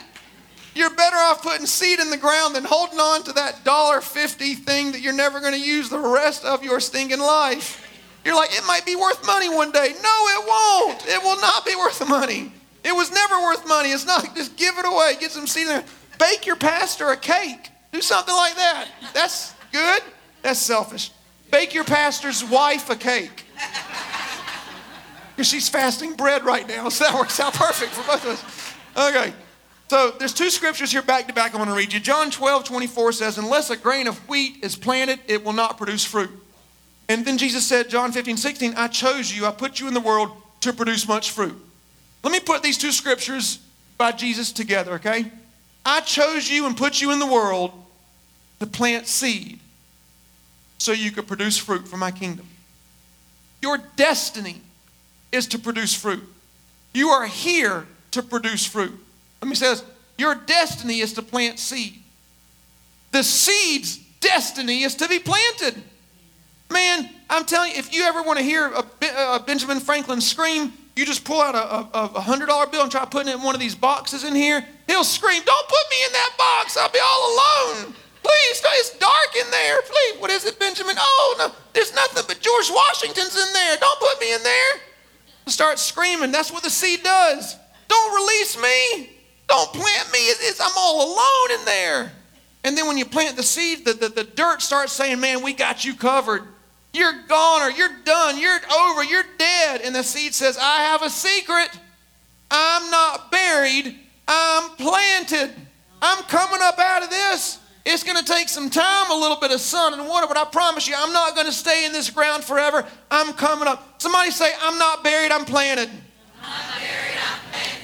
You're 0.74 0.90
better 0.90 1.16
off 1.16 1.42
putting 1.42 1.64
seed 1.64 1.98
in 1.98 2.10
the 2.10 2.18
ground 2.18 2.54
than 2.54 2.64
holding 2.64 3.00
on 3.00 3.22
to 3.24 3.32
that 3.32 3.64
dollar 3.64 4.02
fifty 4.02 4.54
thing 4.54 4.92
that 4.92 5.00
you're 5.00 5.14
never 5.14 5.40
going 5.40 5.54
to 5.54 5.60
use 5.60 5.88
the 5.88 5.98
rest 5.98 6.44
of 6.44 6.62
your 6.62 6.80
stinking 6.80 7.20
life. 7.20 7.83
You're 8.24 8.34
like, 8.34 8.56
it 8.56 8.64
might 8.66 8.86
be 8.86 8.96
worth 8.96 9.24
money 9.26 9.48
one 9.48 9.70
day. 9.70 9.94
No, 10.02 10.28
it 10.28 10.48
won't. 10.48 11.06
It 11.06 11.22
will 11.22 11.40
not 11.40 11.66
be 11.66 11.74
worth 11.76 12.06
money. 12.08 12.52
It 12.82 12.92
was 12.92 13.10
never 13.12 13.36
worth 13.42 13.66
money. 13.66 13.90
It's 13.90 14.06
not. 14.06 14.34
Just 14.34 14.56
give 14.56 14.78
it 14.78 14.86
away. 14.86 15.14
Get 15.20 15.30
some 15.30 15.46
seed 15.46 15.66
there. 15.66 15.84
Bake 16.18 16.46
your 16.46 16.56
pastor 16.56 17.08
a 17.08 17.16
cake. 17.16 17.70
Do 17.92 18.00
something 18.00 18.34
like 18.34 18.56
that. 18.56 18.88
That's 19.12 19.54
good. 19.72 20.02
That's 20.42 20.58
selfish. 20.58 21.10
Bake 21.50 21.74
your 21.74 21.84
pastor's 21.84 22.42
wife 22.44 22.90
a 22.90 22.96
cake. 22.96 23.44
Because 25.36 25.48
she's 25.48 25.68
fasting 25.68 26.14
bread 26.14 26.44
right 26.44 26.66
now, 26.68 26.88
so 26.88 27.04
that 27.04 27.14
works 27.14 27.40
out 27.40 27.54
perfect 27.54 27.92
for 27.92 28.06
both 28.06 28.24
of 28.24 28.30
us. 28.30 29.10
Okay. 29.10 29.32
So 29.88 30.12
there's 30.18 30.32
two 30.32 30.50
scriptures 30.50 30.92
here 30.92 31.02
back 31.02 31.26
to 31.28 31.34
back 31.34 31.54
I 31.54 31.58
want 31.58 31.70
to 31.70 31.76
read 31.76 31.92
you. 31.92 32.00
John 32.00 32.30
12, 32.30 32.64
24 32.64 33.12
says, 33.12 33.38
Unless 33.38 33.70
a 33.70 33.76
grain 33.76 34.06
of 34.06 34.16
wheat 34.28 34.62
is 34.62 34.76
planted, 34.76 35.20
it 35.26 35.44
will 35.44 35.52
not 35.52 35.76
produce 35.76 36.04
fruit. 36.04 36.30
And 37.08 37.24
then 37.24 37.38
Jesus 37.38 37.66
said, 37.66 37.88
John 37.88 38.12
15, 38.12 38.36
16, 38.36 38.74
I 38.76 38.88
chose 38.88 39.34
you, 39.34 39.46
I 39.46 39.50
put 39.50 39.80
you 39.80 39.88
in 39.88 39.94
the 39.94 40.00
world 40.00 40.30
to 40.60 40.72
produce 40.72 41.06
much 41.06 41.30
fruit. 41.30 41.56
Let 42.22 42.32
me 42.32 42.40
put 42.40 42.62
these 42.62 42.78
two 42.78 42.92
scriptures 42.92 43.58
by 43.98 44.12
Jesus 44.12 44.52
together, 44.52 44.94
okay? 44.94 45.30
I 45.84 46.00
chose 46.00 46.48
you 46.48 46.66
and 46.66 46.76
put 46.76 47.02
you 47.02 47.12
in 47.12 47.18
the 47.18 47.26
world 47.26 47.72
to 48.60 48.66
plant 48.66 49.06
seed 49.06 49.60
so 50.78 50.92
you 50.92 51.10
could 51.10 51.26
produce 51.26 51.58
fruit 51.58 51.86
for 51.86 51.98
my 51.98 52.10
kingdom. 52.10 52.46
Your 53.60 53.78
destiny 53.96 54.60
is 55.32 55.46
to 55.48 55.58
produce 55.58 55.94
fruit. 55.94 56.22
You 56.94 57.08
are 57.08 57.26
here 57.26 57.86
to 58.12 58.22
produce 58.22 58.64
fruit. 58.64 58.98
Let 59.42 59.48
me 59.48 59.54
say 59.54 59.68
this 59.68 59.84
your 60.16 60.34
destiny 60.34 61.00
is 61.00 61.12
to 61.14 61.22
plant 61.22 61.58
seed. 61.58 62.00
The 63.10 63.22
seed's 63.22 63.98
destiny 64.20 64.82
is 64.82 64.94
to 64.96 65.08
be 65.08 65.18
planted. 65.18 65.82
Man, 66.70 67.10
I'm 67.30 67.44
telling 67.44 67.72
you, 67.72 67.78
if 67.78 67.94
you 67.94 68.04
ever 68.04 68.22
want 68.22 68.38
to 68.38 68.44
hear 68.44 68.68
a, 68.68 68.78
uh, 68.78 69.38
a 69.40 69.42
Benjamin 69.44 69.80
Franklin 69.80 70.20
scream, 70.20 70.72
you 70.96 71.04
just 71.04 71.24
pull 71.24 71.40
out 71.40 71.54
a, 71.54 71.96
a, 71.96 72.04
a 72.16 72.20
hundred 72.20 72.46
dollar 72.46 72.66
bill 72.66 72.82
and 72.82 72.90
try 72.90 73.04
putting 73.04 73.28
it 73.28 73.36
in 73.36 73.42
one 73.42 73.54
of 73.54 73.60
these 73.60 73.74
boxes 73.74 74.24
in 74.24 74.34
here. 74.34 74.64
He'll 74.86 75.04
scream, 75.04 75.42
"Don't 75.44 75.68
put 75.68 75.90
me 75.90 75.96
in 76.06 76.12
that 76.12 76.30
box! 76.38 76.76
I'll 76.76 76.90
be 76.90 77.00
all 77.00 77.34
alone." 77.34 77.94
Please, 78.22 78.62
it's 78.64 78.98
dark 78.98 79.36
in 79.38 79.50
there. 79.50 79.82
Please, 79.82 80.20
what 80.20 80.30
is 80.30 80.46
it, 80.46 80.58
Benjamin? 80.58 80.96
Oh, 80.98 81.36
no, 81.38 81.52
there's 81.74 81.94
nothing 81.94 82.22
but 82.26 82.40
George 82.40 82.70
Washington's 82.70 83.36
in 83.36 83.52
there. 83.52 83.76
Don't 83.76 84.00
put 84.00 84.18
me 84.18 84.32
in 84.34 84.42
there. 84.42 84.80
Start 85.46 85.78
screaming. 85.78 86.32
That's 86.32 86.50
what 86.50 86.62
the 86.62 86.70
seed 86.70 87.02
does. 87.02 87.56
Don't 87.86 88.14
release 88.14 88.60
me. 88.60 89.10
Don't 89.46 89.70
plant 89.72 90.10
me. 90.10 90.18
It's, 90.20 90.48
it's, 90.48 90.60
I'm 90.60 90.72
all 90.76 91.12
alone 91.12 91.60
in 91.60 91.64
there. 91.66 92.12
And 92.64 92.78
then 92.78 92.86
when 92.86 92.96
you 92.96 93.04
plant 93.04 93.36
the 93.36 93.42
seed, 93.42 93.84
the, 93.84 93.92
the, 93.92 94.08
the 94.08 94.24
dirt 94.24 94.62
starts 94.62 94.92
saying, 94.94 95.20
Man, 95.20 95.42
we 95.42 95.52
got 95.52 95.84
you 95.84 95.94
covered. 95.94 96.44
You're 96.94 97.24
gone 97.26 97.62
or 97.62 97.70
you're 97.70 97.96
done. 98.04 98.38
You're 98.38 98.60
over. 98.72 99.02
You're 99.02 99.24
dead. 99.36 99.80
And 99.82 99.94
the 99.94 100.04
seed 100.04 100.32
says, 100.32 100.56
I 100.56 100.82
have 100.84 101.02
a 101.02 101.10
secret. 101.10 101.70
I'm 102.50 102.88
not 102.90 103.32
buried. 103.32 103.98
I'm 104.28 104.70
planted. 104.76 105.50
I'm 106.00 106.22
coming 106.24 106.60
up 106.62 106.78
out 106.78 107.02
of 107.02 107.10
this. 107.10 107.58
It's 107.84 108.02
going 108.02 108.16
to 108.16 108.24
take 108.24 108.48
some 108.48 108.70
time, 108.70 109.10
a 109.10 109.14
little 109.14 109.36
bit 109.36 109.50
of 109.50 109.60
sun 109.60 109.92
and 109.92 110.08
water, 110.08 110.26
but 110.26 110.38
I 110.38 110.44
promise 110.46 110.88
you, 110.88 110.94
I'm 110.96 111.12
not 111.12 111.34
going 111.34 111.46
to 111.46 111.52
stay 111.52 111.84
in 111.84 111.92
this 111.92 112.08
ground 112.08 112.42
forever. 112.42 112.86
I'm 113.10 113.34
coming 113.34 113.68
up. 113.68 114.00
Somebody 114.00 114.30
say, 114.30 114.50
I'm 114.62 114.78
not 114.78 115.04
buried, 115.04 115.30
I'm 115.30 115.44
planted. 115.44 115.90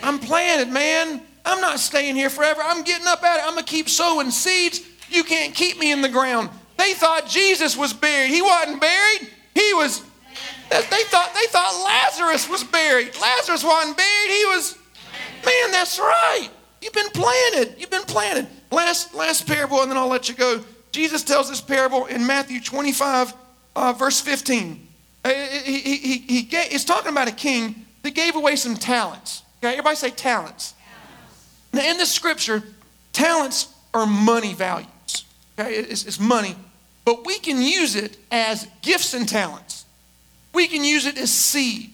I'm, 0.03 0.19
planted. 0.19 0.27
Planted, 0.27 0.73
man. 0.73 1.23
I'm 1.45 1.61
not 1.61 1.81
staying 1.81 2.15
here 2.15 2.31
forever. 2.31 2.63
I'm 2.65 2.83
getting 2.83 3.07
up 3.07 3.23
at 3.23 3.41
it. 3.41 3.43
I'm 3.45 3.55
going 3.55 3.65
to 3.65 3.71
keep 3.71 3.89
sowing 3.91 4.31
seeds. 4.31 4.81
You 5.11 5.25
can't 5.25 5.55
keep 5.55 5.79
me 5.79 5.93
in 5.93 6.01
the 6.01 6.09
ground. 6.09 6.49
They 6.81 6.95
thought 6.95 7.29
Jesus 7.29 7.77
was 7.77 7.93
buried. 7.93 8.31
He 8.31 8.41
wasn't 8.41 8.81
buried. 8.81 9.29
He 9.55 9.75
was, 9.75 10.01
they 10.71 11.03
thought, 11.05 11.35
they 11.35 11.47
thought 11.49 11.85
Lazarus 11.85 12.49
was 12.49 12.65
buried. 12.65 13.15
Lazarus 13.21 13.63
wasn't 13.63 13.99
buried. 13.99 14.31
He 14.31 14.47
was, 14.47 14.79
man, 15.45 15.73
that's 15.73 15.99
right. 15.99 16.49
You've 16.81 16.95
been 16.95 17.11
planted. 17.11 17.75
You've 17.77 17.91
been 17.91 18.05
planted. 18.05 18.47
Last, 18.71 19.15
last 19.15 19.47
parable, 19.47 19.83
and 19.83 19.91
then 19.91 19.99
I'll 19.99 20.09
let 20.09 20.31
you 20.31 20.35
go. 20.35 20.65
Jesus 20.91 21.23
tells 21.23 21.51
this 21.51 21.61
parable 21.61 22.07
in 22.07 22.27
Matthew 22.27 22.63
25, 22.63 23.35
uh, 23.77 23.93
verse 23.93 24.19
15. 24.23 24.89
Uh, 25.23 25.29
he, 25.29 25.81
he, 25.81 25.97
he, 25.97 26.19
he 26.19 26.57
he's 26.71 26.87
talking 26.87 27.13
about 27.13 27.29
a 27.29 27.33
king 27.33 27.85
that 28.03 28.15
gave 28.15 28.37
away 28.37 28.57
some 28.57 28.75
talents. 28.75 29.43
Okay, 29.59 29.73
everybody 29.73 29.97
say 29.97 30.09
talents. 30.09 30.73
talents. 30.73 31.75
Now, 31.75 31.91
in 31.91 31.99
the 31.99 32.07
scripture, 32.07 32.63
talents 33.13 33.69
are 33.93 34.07
money 34.07 34.55
values. 34.55 34.89
Okay, 35.59 35.75
it's, 35.75 36.07
it's 36.07 36.19
money, 36.19 36.57
but 37.11 37.27
we 37.27 37.41
can 37.41 37.61
use 37.61 37.97
it 37.97 38.17
as 38.31 38.69
gifts 38.83 39.15
and 39.15 39.29
talents. 39.29 39.85
We 40.55 40.69
can 40.69 40.85
use 40.85 41.07
it 41.07 41.19
as 41.19 41.33
seed. 41.33 41.91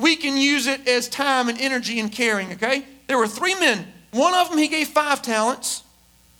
We 0.00 0.16
can 0.16 0.36
use 0.36 0.66
it 0.66 0.88
as 0.88 1.08
time 1.08 1.48
and 1.48 1.60
energy 1.60 2.00
and 2.00 2.10
caring. 2.10 2.50
Okay, 2.54 2.84
there 3.06 3.18
were 3.18 3.28
three 3.28 3.54
men. 3.54 3.86
One 4.10 4.34
of 4.34 4.50
them 4.50 4.58
he 4.58 4.66
gave 4.66 4.88
five 4.88 5.22
talents. 5.22 5.84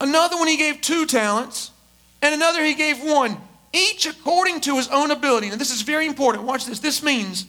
Another 0.01 0.37
one 0.37 0.49
he 0.49 0.57
gave 0.57 0.81
two 0.81 1.07
talents, 1.07 1.71
and 2.21 2.35
another 2.35 2.65
he 2.65 2.75
gave 2.75 3.01
one, 3.05 3.37
each 3.73 4.05
according 4.05 4.63
to 4.63 4.79
his 4.79 4.89
own 4.89 5.13
ability. 5.13 5.51
Now, 5.51 5.55
this 5.55 5.73
is 5.73 5.83
very 5.83 6.07
important. 6.07 6.43
Watch 6.43 6.67
this. 6.67 6.81
This 6.81 7.05
means 7.05 7.47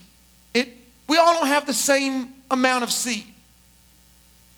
it, 0.53 0.69
we 1.09 1.17
all 1.17 1.33
don't 1.33 1.47
have 1.47 1.65
the 1.65 1.73
same 1.73 2.31
amount 2.51 2.83
of 2.83 2.91
seed. 2.91 3.25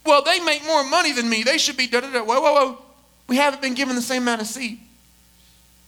Well, 0.05 0.23
they 0.23 0.41
make 0.41 0.65
more 0.65 0.83
money 0.83 1.13
than 1.13 1.29
me. 1.29 1.43
They 1.43 1.57
should 1.57 1.77
be 1.77 1.87
da 1.87 2.01
da 2.01 2.11
da. 2.11 2.21
Whoa, 2.21 2.41
whoa, 2.41 2.53
whoa. 2.53 2.81
We 3.29 3.37
haven't 3.37 3.61
been 3.61 3.75
given 3.75 3.95
the 3.95 4.01
same 4.01 4.23
amount 4.23 4.41
of 4.41 4.47
seed. 4.47 4.79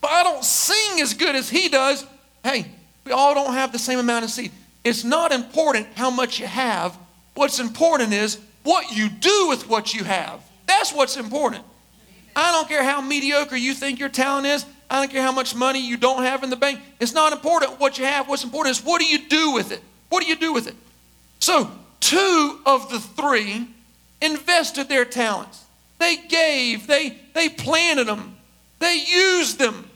But 0.00 0.10
I 0.10 0.22
don't 0.22 0.44
sing 0.44 1.00
as 1.00 1.14
good 1.14 1.34
as 1.34 1.50
he 1.50 1.68
does. 1.68 2.06
Hey, 2.44 2.66
we 3.04 3.12
all 3.12 3.34
don't 3.34 3.54
have 3.54 3.72
the 3.72 3.78
same 3.78 3.98
amount 3.98 4.24
of 4.24 4.30
seed. 4.30 4.52
It's 4.84 5.04
not 5.04 5.32
important 5.32 5.88
how 5.94 6.10
much 6.10 6.38
you 6.38 6.46
have. 6.46 6.96
What's 7.34 7.58
important 7.58 8.12
is 8.12 8.38
what 8.62 8.94
you 8.94 9.08
do 9.08 9.48
with 9.48 9.68
what 9.68 9.94
you 9.94 10.04
have. 10.04 10.40
That's 10.66 10.92
what's 10.92 11.16
important. 11.16 11.64
I 12.36 12.52
don't 12.52 12.68
care 12.68 12.84
how 12.84 13.00
mediocre 13.00 13.56
you 13.56 13.74
think 13.74 13.98
your 13.98 14.08
talent 14.08 14.46
is. 14.46 14.64
I 14.90 15.00
don't 15.00 15.10
care 15.10 15.22
how 15.22 15.32
much 15.32 15.54
money 15.54 15.80
you 15.80 15.96
don't 15.96 16.22
have 16.22 16.42
in 16.42 16.50
the 16.50 16.56
bank. 16.56 16.80
It's 17.00 17.12
not 17.12 17.32
important 17.32 17.80
what 17.80 17.98
you 17.98 18.04
have. 18.04 18.28
What's 18.28 18.44
important 18.44 18.76
is 18.76 18.84
what 18.84 19.00
do 19.00 19.06
you 19.06 19.28
do 19.28 19.52
with 19.52 19.72
it? 19.72 19.82
What 20.08 20.22
do 20.22 20.28
you 20.28 20.36
do 20.36 20.52
with 20.52 20.66
it? 20.66 20.74
So, 21.40 21.70
two 22.00 22.60
of 22.64 22.90
the 22.90 23.00
three 23.00 23.68
invested 24.20 24.88
their 24.88 25.04
talents. 25.04 25.64
They 25.98 26.16
gave, 26.16 26.86
they, 26.86 27.18
they 27.34 27.48
planted 27.48 28.06
them, 28.06 28.36
they 28.78 29.04
used 29.06 29.58
them, 29.58 29.87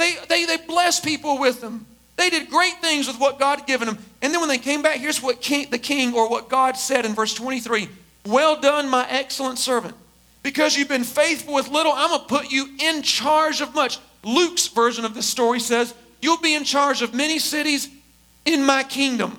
they, 0.00 0.16
they, 0.28 0.44
they 0.46 0.56
blessed 0.56 1.04
people 1.04 1.38
with 1.38 1.60
them. 1.60 1.86
They 2.16 2.30
did 2.30 2.50
great 2.50 2.80
things 2.82 3.06
with 3.06 3.18
what 3.18 3.38
God 3.38 3.60
had 3.60 3.66
given 3.66 3.88
them. 3.88 3.98
And 4.20 4.32
then 4.32 4.40
when 4.40 4.48
they 4.48 4.58
came 4.58 4.82
back, 4.82 4.98
here's 4.98 5.22
what 5.22 5.40
king, 5.40 5.70
the 5.70 5.78
king 5.78 6.14
or 6.14 6.28
what 6.28 6.48
God 6.48 6.76
said 6.76 7.06
in 7.06 7.14
verse 7.14 7.34
23 7.34 7.88
Well 8.26 8.60
done, 8.60 8.88
my 8.88 9.06
excellent 9.08 9.58
servant. 9.58 9.94
Because 10.42 10.76
you've 10.76 10.88
been 10.88 11.04
faithful 11.04 11.54
with 11.54 11.68
little, 11.68 11.92
I'm 11.92 12.10
going 12.10 12.20
to 12.20 12.26
put 12.26 12.50
you 12.50 12.66
in 12.78 13.02
charge 13.02 13.60
of 13.60 13.74
much. 13.74 13.98
Luke's 14.22 14.68
version 14.68 15.04
of 15.04 15.14
the 15.14 15.22
story 15.22 15.60
says, 15.60 15.94
You'll 16.20 16.40
be 16.40 16.54
in 16.54 16.64
charge 16.64 17.02
of 17.02 17.14
many 17.14 17.38
cities 17.38 17.88
in 18.44 18.64
my 18.64 18.82
kingdom. 18.82 19.38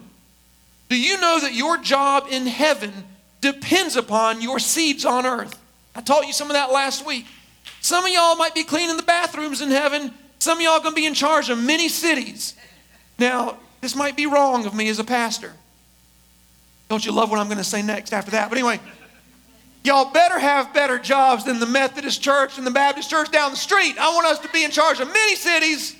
Do 0.89 0.99
you 0.99 1.19
know 1.21 1.39
that 1.39 1.53
your 1.53 1.77
job 1.77 2.27
in 2.29 2.47
heaven 2.47 2.91
depends 3.39 3.95
upon 3.95 4.41
your 4.41 4.59
seeds 4.59 5.05
on 5.05 5.25
earth? 5.25 5.57
I 5.95 6.01
taught 6.01 6.25
you 6.25 6.33
some 6.33 6.49
of 6.49 6.53
that 6.53 6.71
last 6.71 7.05
week. 7.05 7.25
Some 7.81 8.05
of 8.05 8.11
y'all 8.11 8.35
might 8.35 8.55
be 8.55 8.63
cleaning 8.63 8.97
the 8.97 9.03
bathrooms 9.03 9.61
in 9.61 9.69
heaven. 9.69 10.13
Some 10.41 10.57
of 10.57 10.63
y'all 10.63 10.79
going 10.79 10.95
to 10.95 10.95
be 10.95 11.05
in 11.05 11.13
charge 11.13 11.51
of 11.51 11.63
many 11.63 11.87
cities. 11.87 12.55
Now, 13.19 13.57
this 13.79 13.95
might 13.95 14.17
be 14.17 14.25
wrong 14.25 14.65
of 14.65 14.73
me 14.73 14.89
as 14.89 14.97
a 14.97 15.03
pastor. 15.03 15.53
Don't 16.89 17.05
you 17.05 17.11
love 17.11 17.29
what 17.29 17.39
I'm 17.39 17.45
going 17.45 17.59
to 17.59 17.63
say 17.63 17.83
next 17.83 18.11
after 18.11 18.31
that? 18.31 18.49
But 18.49 18.57
anyway, 18.57 18.79
Y'all 19.83 20.11
better 20.11 20.37
have 20.37 20.73
better 20.73 20.99
jobs 20.99 21.43
than 21.43 21.59
the 21.59 21.65
Methodist 21.65 22.21
church 22.21 22.59
and 22.59 22.67
the 22.67 22.71
Baptist 22.71 23.09
church 23.09 23.31
down 23.31 23.51
the 23.51 23.57
street. 23.57 23.97
I 23.99 24.13
want 24.13 24.27
us 24.27 24.39
to 24.39 24.47
be 24.49 24.63
in 24.63 24.69
charge 24.69 24.99
of 24.99 25.07
many 25.07 25.35
cities. 25.35 25.95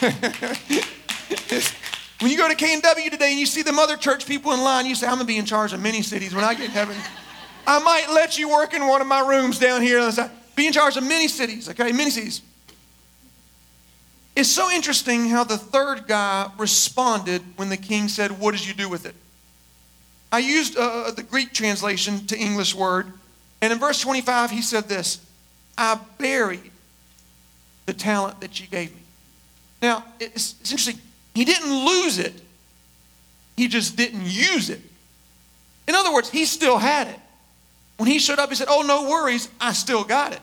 when 2.20 2.30
you 2.30 2.38
go 2.38 2.48
to 2.48 2.54
K&W 2.54 3.10
today 3.10 3.30
and 3.30 3.38
you 3.38 3.44
see 3.44 3.60
them 3.60 3.78
other 3.78 3.98
church 3.98 4.26
people 4.26 4.52
in 4.52 4.60
line, 4.60 4.86
you 4.86 4.94
say, 4.94 5.06
I'm 5.06 5.16
going 5.16 5.26
to 5.26 5.28
be 5.32 5.36
in 5.36 5.44
charge 5.44 5.74
of 5.74 5.80
many 5.80 6.00
cities 6.00 6.34
when 6.34 6.42
I 6.42 6.54
get 6.54 6.66
in 6.66 6.70
heaven. 6.70 6.96
I 7.66 7.80
might 7.80 8.06
let 8.14 8.38
you 8.38 8.50
work 8.50 8.72
in 8.72 8.86
one 8.86 9.02
of 9.02 9.06
my 9.06 9.20
rooms 9.20 9.58
down 9.58 9.82
here. 9.82 10.10
Be 10.56 10.66
in 10.66 10.72
charge 10.72 10.96
of 10.96 11.04
many 11.04 11.28
cities, 11.28 11.68
okay? 11.68 11.92
Many 11.92 12.10
cities. 12.10 12.40
It's 14.36 14.50
so 14.50 14.70
interesting 14.70 15.28
how 15.28 15.44
the 15.44 15.56
third 15.56 16.06
guy 16.08 16.50
responded 16.58 17.42
when 17.56 17.68
the 17.68 17.76
king 17.76 18.08
said, 18.08 18.40
What 18.40 18.52
did 18.52 18.66
you 18.66 18.74
do 18.74 18.88
with 18.88 19.06
it? 19.06 19.14
I 20.32 20.38
used 20.38 20.76
uh, 20.76 21.12
the 21.12 21.22
Greek 21.22 21.52
translation 21.52 22.26
to 22.26 22.36
English 22.36 22.74
word, 22.74 23.12
and 23.62 23.72
in 23.72 23.78
verse 23.78 24.00
25, 24.00 24.50
he 24.50 24.62
said 24.62 24.88
this 24.88 25.24
I 25.78 25.98
buried 26.18 26.72
the 27.86 27.92
talent 27.92 28.40
that 28.40 28.60
you 28.60 28.66
gave 28.66 28.92
me. 28.92 29.00
Now, 29.80 30.04
it's, 30.18 30.56
it's 30.60 30.70
interesting. 30.72 30.98
He 31.34 31.44
didn't 31.44 31.72
lose 31.72 32.18
it, 32.18 32.34
he 33.56 33.68
just 33.68 33.96
didn't 33.96 34.24
use 34.24 34.70
it. 34.70 34.80
In 35.86 35.94
other 35.94 36.12
words, 36.12 36.30
he 36.30 36.44
still 36.44 36.78
had 36.78 37.08
it. 37.08 37.20
When 37.98 38.08
he 38.08 38.18
showed 38.18 38.38
up, 38.38 38.48
he 38.48 38.56
said, 38.56 38.68
Oh, 38.68 38.82
no 38.82 39.08
worries, 39.08 39.48
I 39.60 39.72
still 39.72 40.02
got 40.02 40.32
it. 40.32 40.40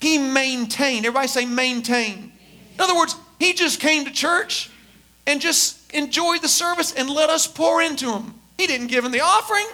He 0.00 0.16
maintained. 0.16 1.04
Everybody 1.04 1.28
say 1.28 1.44
maintain. 1.44 2.32
In 2.74 2.80
other 2.80 2.96
words, 2.96 3.16
he 3.38 3.52
just 3.52 3.80
came 3.80 4.04
to 4.04 4.10
church 4.10 4.70
and 5.26 5.40
just 5.40 5.92
enjoyed 5.92 6.42
the 6.42 6.48
service 6.48 6.92
and 6.92 7.08
let 7.08 7.30
us 7.30 7.46
pour 7.46 7.80
into 7.82 8.12
him. 8.12 8.34
He 8.58 8.66
didn't 8.66 8.88
give 8.88 9.04
him 9.04 9.12
the 9.12 9.20
offering. 9.20 9.66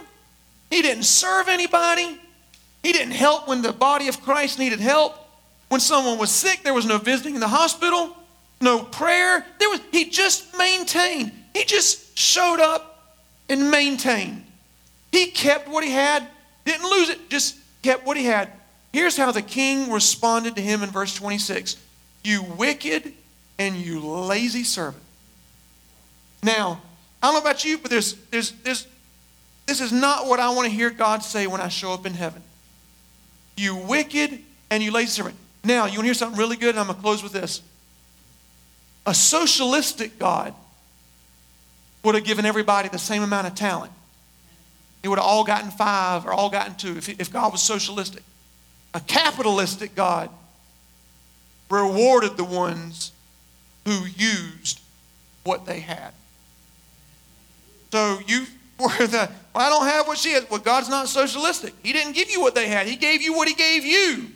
He 0.71 0.83
didn't 0.83 1.05
serve 1.05 1.49
anybody. 1.49 2.21
He 2.83 2.93
didn't 2.93 3.13
help 3.13 3.49
when 3.49 3.63
the 3.63 3.73
body 3.73 4.09
of 4.09 4.23
Christ 4.23 4.59
needed 4.59 4.81
help. 4.81 5.17
When 5.69 5.81
someone 5.81 6.19
was 6.19 6.31
sick, 6.31 6.63
there 6.63 6.75
was 6.75 6.87
no 6.87 6.99
visiting 6.99 7.35
in 7.35 7.41
the 7.41 7.49
hospital, 7.49 8.17
no 8.61 8.83
prayer. 8.85 9.45
There 9.59 9.69
was 9.69 9.81
he 9.93 10.11
just 10.11 10.57
maintained. 10.59 11.33
He 11.55 11.65
just 11.65 12.19
showed 12.19 12.61
up 12.61 13.17
and 13.49 13.71
maintained. 13.71 14.45
He 15.13 15.27
kept 15.27 15.69
what 15.69 15.85
he 15.85 15.91
had, 15.91 16.27
didn't 16.65 16.89
lose 16.89 17.09
it, 17.09 17.29
just 17.29 17.57
kept 17.83 18.07
what 18.07 18.17
he 18.17 18.25
had. 18.25 18.51
Here's 18.93 19.17
how 19.17 19.33
the 19.33 19.43
king 19.43 19.93
responded 19.93 20.57
to 20.57 20.63
him 20.63 20.83
in 20.83 20.91
verse 20.91 21.15
26. 21.15 21.77
You 22.23 22.43
wicked 22.43 23.13
and 23.59 23.77
you 23.77 24.01
lazy 24.01 24.65
servant. 24.65 25.03
Now, 26.43 26.81
I 27.23 27.27
don't 27.27 27.35
know 27.35 27.41
about 27.41 27.65
you, 27.65 27.79
but 27.79 27.91
there's, 27.91 28.15
there's, 28.31 28.53
there's, 28.63 28.87
this 29.67 29.81
is 29.81 29.93
not 29.93 30.27
what 30.27 30.41
I 30.41 30.51
want 30.51 30.69
to 30.69 30.75
hear 30.75 30.91
God 30.91 31.23
say 31.23 31.47
when 31.47 31.61
I 31.61 31.69
show 31.69 31.93
up 31.93 32.07
in 32.07 32.15
heaven. 32.15 32.43
You 33.57 33.77
wicked 33.77 34.39
and 34.71 34.83
you 34.83 34.91
lazy 34.91 35.09
servant. 35.09 35.37
Now, 35.63 35.85
you 35.85 35.93
want 35.93 36.01
to 36.01 36.05
hear 36.05 36.15
something 36.15 36.39
really 36.39 36.57
good? 36.57 36.71
And 36.71 36.79
I'm 36.79 36.87
going 36.87 36.97
to 36.97 37.03
close 37.03 37.23
with 37.23 37.33
this. 37.33 37.63
A 39.07 39.15
socialistic 39.15 40.19
God 40.19 40.55
would 42.03 42.15
have 42.15 42.25
given 42.25 42.47
everybody 42.47 42.89
the 42.89 42.99
same 42.99 43.23
amount 43.23 43.47
of 43.47 43.55
talent. 43.55 43.93
They 45.03 45.09
would 45.09 45.19
have 45.19 45.27
all 45.27 45.45
gotten 45.45 45.71
five 45.71 46.27
or 46.27 46.33
all 46.33 46.51
gotten 46.51 46.75
two 46.77 46.97
if, 46.97 47.09
if 47.21 47.33
God 47.33 47.53
was 47.53 47.63
socialistic. 47.63 48.23
A 48.95 49.01
capitalistic 49.01 49.95
God 49.95 50.31
rewarded 51.71 52.37
the 52.37 52.45
ones 52.45 53.13
who 53.87 54.05
used 54.17 54.81
what 55.45 55.65
they 55.65 55.81
had. 55.81 56.13
So 57.93 58.21
you 58.27 58.47
were 58.79 59.07
the, 59.07 59.31
well, 59.55 59.67
I 59.67 59.69
don't 59.69 59.87
have 59.87 60.07
what 60.07 60.19
she 60.19 60.33
has. 60.33 60.49
Well, 60.51 60.61
God's 60.61 60.89
not 60.89 61.09
socialistic. 61.09 61.75
He 61.83 61.93
didn't 61.93 62.13
give 62.13 62.31
you 62.31 62.41
what 62.41 62.55
they 62.55 62.69
had, 62.69 62.87
He 62.87 62.97
gave 62.97 63.23
you 63.23 63.35
what 63.35 63.49
He 63.49 63.55
gave 63.55 63.85
you. 63.85 64.27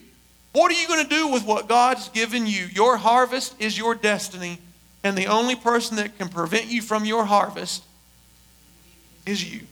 What 0.52 0.70
are 0.70 0.80
you 0.80 0.86
going 0.86 1.02
to 1.02 1.10
do 1.10 1.26
with 1.28 1.44
what 1.44 1.68
God's 1.68 2.08
given 2.10 2.46
you? 2.46 2.66
Your 2.72 2.96
harvest 2.96 3.60
is 3.60 3.76
your 3.76 3.96
destiny, 3.96 4.58
and 5.02 5.18
the 5.18 5.26
only 5.26 5.56
person 5.56 5.96
that 5.96 6.16
can 6.16 6.28
prevent 6.28 6.66
you 6.66 6.80
from 6.80 7.04
your 7.04 7.24
harvest 7.24 7.82
is 9.26 9.52
you. 9.52 9.62